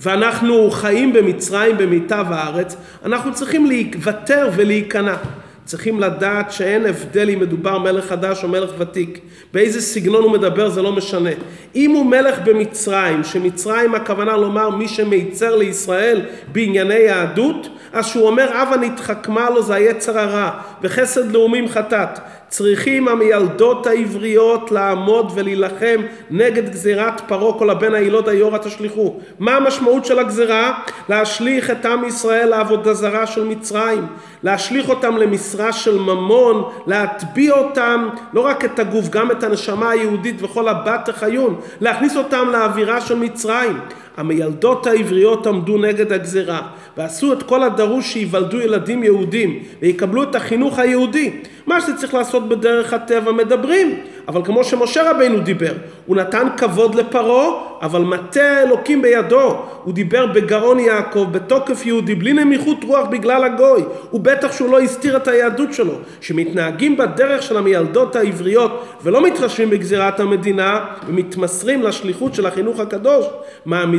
ואנחנו 0.00 0.70
חיים 0.70 1.12
במצרים 1.12 1.78
במיטב 1.78 2.26
הארץ, 2.28 2.76
אנחנו 3.04 3.34
צריכים 3.34 3.66
לוותר 3.66 4.50
ולהיכנע. 4.56 5.16
צריכים 5.64 6.00
לדעת 6.00 6.52
שאין 6.52 6.86
הבדל 6.86 7.30
אם 7.30 7.40
מדובר 7.40 7.78
מלך 7.78 8.04
חדש 8.04 8.44
או 8.44 8.48
מלך 8.48 8.70
ותיק. 8.78 9.20
באיזה 9.52 9.80
סגנון 9.80 10.22
הוא 10.22 10.32
מדבר 10.32 10.68
זה 10.68 10.82
לא 10.82 10.92
משנה. 10.92 11.30
אם 11.74 11.90
הוא 11.90 12.06
מלך 12.06 12.38
במצרים, 12.44 13.24
שמצרים 13.24 13.94
הכוונה 13.94 14.36
לומר 14.36 14.70
מי 14.70 14.88
שמיצר 14.88 15.56
לישראל 15.56 16.20
בענייני 16.52 16.94
יהדות, 16.94 17.68
אז 17.92 18.06
שהוא 18.06 18.26
אומר 18.26 18.56
הבה 18.56 18.76
נתחכמה 18.76 19.50
לו 19.50 19.62
זה 19.62 19.74
היצר 19.74 20.18
הרע, 20.18 20.50
וחסד 20.82 21.32
לאומים 21.32 21.68
חטאת. 21.68 22.18
צריכים 22.48 23.08
המילדות 23.08 23.86
העבריות 23.86 24.72
לעמוד 24.72 25.32
ולהילחם 25.34 26.00
נגד 26.30 26.68
גזירת 26.70 27.20
פרעה 27.28 27.58
כל 27.58 27.70
הבן 27.70 27.94
הילות 27.94 28.28
היורה 28.28 28.58
תשליכו. 28.58 29.20
מה 29.38 29.56
המשמעות 29.56 30.04
של 30.04 30.18
הגזירה? 30.18 30.78
להשליך 31.08 31.70
את 31.70 31.86
עם 31.86 32.04
ישראל 32.04 32.48
לעבודה 32.48 32.94
זרה 32.94 33.26
של 33.26 33.44
מצרים, 33.44 34.06
להשליך 34.42 34.88
אותם 34.88 35.16
למשרה 35.16 35.72
של 35.72 35.98
ממון, 35.98 36.70
להטביע 36.86 37.52
אותם, 37.52 38.08
לא 38.32 38.40
רק 38.40 38.64
את 38.64 38.78
הגוף, 38.78 39.08
גם 39.08 39.30
את 39.30 39.42
הנשמה 39.42 39.90
היהודית 39.90 40.42
וכל 40.42 40.68
הבת 40.68 41.08
החיון, 41.08 41.60
להכניס 41.80 42.16
אותם 42.16 42.48
לאווירה 42.52 43.00
של 43.00 43.18
מצרים. 43.18 43.78
המילדות 44.16 44.86
העבריות 44.86 45.46
עמדו 45.46 45.78
נגד 45.78 46.12
הגזירה 46.12 46.60
ועשו 46.96 47.32
את 47.32 47.42
כל 47.42 47.62
הדרוש 47.62 48.12
שייוולדו 48.12 48.60
ילדים 48.60 49.04
יהודים 49.04 49.62
ויקבלו 49.82 50.22
את 50.22 50.34
החינוך 50.34 50.78
היהודי. 50.78 51.30
מה 51.66 51.80
שצריך 51.80 52.14
לעשות 52.14 52.48
בדרך 52.48 52.92
הטבע 52.92 53.32
מדברים, 53.32 54.00
אבל 54.28 54.44
כמו 54.44 54.64
שמשה 54.64 55.10
רבינו 55.10 55.40
דיבר, 55.40 55.72
הוא 56.06 56.16
נתן 56.16 56.48
כבוד 56.56 56.94
לפרעה, 56.94 57.50
אבל 57.82 58.00
מטה 58.00 58.42
האלוקים 58.42 59.02
בידו. 59.02 59.56
הוא 59.84 59.94
דיבר 59.94 60.26
בגאון 60.26 60.80
יעקב, 60.80 61.26
בתוקף 61.32 61.86
יהודי, 61.86 62.14
בלי 62.14 62.32
נמיכות 62.32 62.84
רוח 62.84 63.08
בגלל 63.10 63.44
הגוי. 63.44 63.82
הוא 64.10 64.20
בטח 64.20 64.52
שהוא 64.52 64.70
לא 64.70 64.80
הסתיר 64.80 65.16
את 65.16 65.28
היהדות 65.28 65.72
שלו. 65.74 65.94
שמתנהגים 66.20 66.96
בדרך 66.96 67.42
של 67.42 67.56
המילדות 67.56 68.16
העבריות 68.16 68.84
ולא 69.02 69.26
מתחשבים 69.26 69.70
בגזירת 69.70 70.20
המדינה 70.20 70.84
ומתמסרים 71.06 71.82
לשליחות 71.82 72.34
של 72.34 72.46
החינוך 72.46 72.80
הקדוש, 72.80 73.26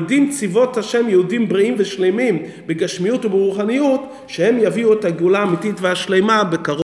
מעמידים 0.05 0.29
צבאות 0.31 0.77
השם 0.77 1.09
יהודים 1.09 1.49
בריאים 1.49 1.75
ושלמים 1.77 2.39
בגשמיות 2.65 3.25
וברוחניות, 3.25 4.01
שהם 4.27 4.57
יביאו 4.59 4.93
את 4.93 5.05
הגאולה 5.05 5.39
האמיתית 5.39 5.75
והשלמה 5.81 6.43
בקרוב. 6.43 6.65